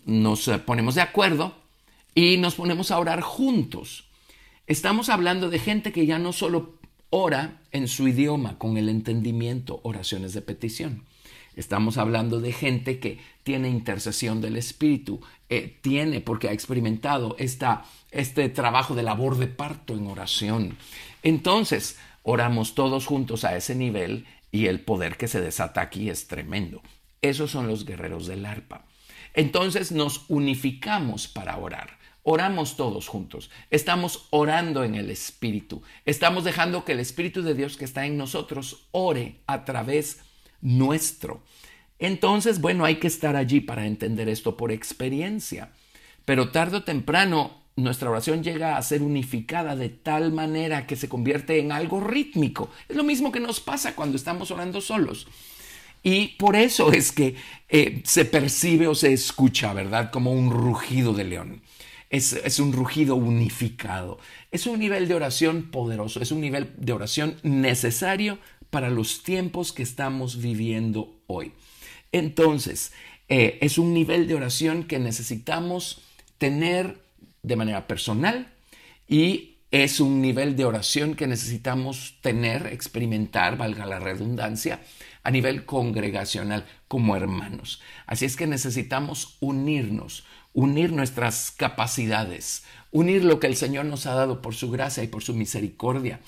nos 0.05 0.49
ponemos 0.65 0.95
de 0.95 1.03
acuerdo 1.03 1.55
y 2.15 2.39
nos 2.39 2.55
ponemos 2.55 2.91
a 2.91 2.99
orar 2.99 3.21
juntos. 3.21 4.05
Estamos 4.67 5.09
hablando 5.09 5.51
de 5.51 5.59
gente 5.59 5.93
que 5.93 6.07
ya 6.07 6.19
no 6.19 6.33
solo 6.33 6.79
ora 7.11 7.61
en 7.71 7.89
su 7.89 8.09
idioma 8.09 8.59
con 8.59 8.77
el 8.77 8.89
entendimiento, 8.89 9.81
oraciones 9.83 10.33
de 10.33 10.43
petición. 10.43 11.05
Estamos 11.59 11.99
hablando 11.99 12.41
de 12.41 12.53
gente 12.53 13.01
que 13.01 13.19
tiene 13.43 13.69
intercesión 13.69 14.41
del 14.41 14.57
Espíritu, 14.57 15.21
eh, 15.49 15.77
tiene 15.83 16.21
porque 16.21 16.49
ha 16.49 16.53
experimentado 16.53 17.35
esta, 17.37 17.85
este 18.13 18.49
trabajo 18.49 18.95
de 18.95 19.03
labor 19.03 19.37
de 19.39 19.49
parto 19.49 19.95
en 19.95 20.07
oración. 20.07 20.79
Entonces, 21.25 21.99
oramos 22.23 22.77
todos 22.77 23.07
juntos 23.07 23.43
a 23.43 23.57
ese 23.57 23.75
nivel 23.75 24.25
y 24.53 24.67
el 24.67 24.79
poder 24.79 25.17
que 25.17 25.27
se 25.27 25.41
desata 25.41 25.81
aquí 25.81 26.11
es 26.11 26.29
tremendo. 26.29 26.81
Esos 27.23 27.51
son 27.51 27.67
los 27.67 27.85
guerreros 27.85 28.29
del 28.29 28.47
arpa. 28.47 28.85
Entonces 29.35 29.91
nos 29.91 30.27
unificamos 30.29 31.27
para 31.27 31.57
orar. 31.57 31.99
Oramos 32.23 32.77
todos 32.77 33.09
juntos. 33.09 33.51
Estamos 33.71 34.29
orando 34.31 34.85
en 34.85 34.95
el 34.95 35.11
Espíritu. 35.11 35.83
Estamos 36.05 36.45
dejando 36.45 36.85
que 36.85 36.93
el 36.93 37.01
Espíritu 37.01 37.43
de 37.43 37.55
Dios 37.55 37.77
que 37.77 37.85
está 37.85 38.07
en 38.07 38.17
nosotros 38.17 38.87
ore 38.93 39.41
a 39.49 39.65
través 39.65 40.21
nuestro. 40.61 41.43
Entonces, 41.99 42.61
bueno, 42.61 42.85
hay 42.85 42.97
que 42.97 43.09
estar 43.09 43.37
allí 43.37 43.61
para 43.61 43.87
entender 43.87 44.29
esto 44.29 44.57
por 44.57 44.71
experiencia. 44.73 45.73
Pero 46.25 46.51
tarde 46.51 46.79
o 46.79 46.85
temprano 46.85 47.59
nuestra 47.79 48.11
oración 48.11 48.43
llega 48.43 48.77
a 48.77 48.83
ser 48.83 49.03
unificada 49.03 49.77
de 49.77 49.89
tal 49.89 50.33
manera 50.33 50.87
que 50.87 50.97
se 50.97 51.09
convierte 51.09 51.59
en 51.59 51.73
algo 51.73 52.01
rítmico. 52.01 52.71
Es 52.89 52.97
lo 52.97 53.05
mismo 53.05 53.33
que 53.33 53.41
nos 53.41 53.61
pasa 53.61 53.95
cuando 53.95 54.17
estamos 54.17 54.51
orando 54.51 54.81
solos. 54.81 55.27
Y 56.03 56.29
por 56.39 56.57
eso 56.57 56.93
es 56.93 57.13
que 57.13 57.37
eh, 57.69 58.03
se 58.05 58.25
percibe 58.25 58.87
o 58.87 58.95
se 58.95 59.13
escucha, 59.13 59.73
¿verdad? 59.73 60.11
Como 60.11 60.33
un 60.33 60.51
rugido 60.51 61.13
de 61.13 61.25
león. 61.25 61.63
Es, 62.11 62.33
es, 62.33 62.59
un 62.59 62.73
rugido 62.73 63.17
unificado. 63.17 64.19
Es 64.51 64.67
un 64.67 64.79
nivel 64.79 65.09
de 65.09 65.15
oración 65.15 65.71
poderoso, 65.71 66.21
es 66.23 66.33
un 66.33 66.41
nivel 66.41 66.73
de 66.79 66.93
oración 66.93 67.37
necesario 67.43 68.39
para 68.71 68.91
los 68.91 69.23
tiempos 69.23 69.73
que 69.73 69.83
estamos 69.83 70.41
viviendo 70.41 71.21
hoy. 71.27 71.53
Entonces, 72.13 72.93
eh, 73.29 73.59
es 73.61 73.79
un 73.79 73.93
nivel 73.93 74.27
de 74.27 74.35
oración 74.35 74.85
que 74.85 74.99
necesitamos 74.99 76.01
tener 76.39 76.99
de 77.43 77.57
manera 77.57 77.87
personal 77.87 78.53
y 79.07 79.57
es 79.71 80.01
un 80.01 80.23
nivel 80.23 80.57
de 80.57 80.65
oración 80.65 81.15
que 81.15 81.27
necesitamos 81.27 82.15
tener, 82.23 82.69
experimentar, 82.69 83.59
valga 83.59 83.85
la 83.85 83.99
redundancia, 83.99 84.81
a 85.23 85.31
nivel 85.31 85.67
congregacional 85.67 86.67
como 86.89 87.17
hermanos. 87.17 87.83
Así 88.07 88.25
es 88.25 88.37
que 88.37 88.47
necesitamos 88.47 89.37
unirnos, 89.41 90.25
unir 90.55 90.93
nuestras 90.93 91.51
capacidades, 91.51 92.65
unir 92.93 93.25
lo 93.25 93.41
que 93.41 93.47
el 93.47 93.57
Señor 93.57 93.85
nos 93.85 94.07
ha 94.07 94.15
dado 94.15 94.41
por 94.41 94.55
su 94.55 94.71
gracia 94.71 95.03
y 95.03 95.09
por 95.09 95.23
su 95.23 95.35
misericordia. 95.35 96.21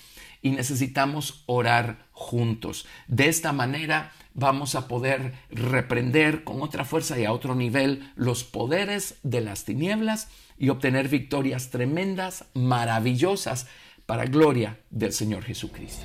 Y 0.42 0.50
necesitamos 0.50 1.42
orar 1.46 2.09
juntos. 2.20 2.86
De 3.08 3.28
esta 3.28 3.52
manera 3.52 4.12
vamos 4.34 4.74
a 4.74 4.86
poder 4.88 5.32
reprender 5.50 6.44
con 6.44 6.60
otra 6.60 6.84
fuerza 6.84 7.18
y 7.18 7.24
a 7.24 7.32
otro 7.32 7.54
nivel 7.54 8.12
los 8.14 8.44
poderes 8.44 9.16
de 9.22 9.40
las 9.40 9.64
tinieblas 9.64 10.28
y 10.58 10.68
obtener 10.68 11.08
victorias 11.08 11.70
tremendas, 11.70 12.44
maravillosas, 12.52 13.66
para 14.04 14.26
gloria 14.26 14.78
del 14.90 15.12
Señor 15.12 15.44
Jesucristo. 15.44 16.04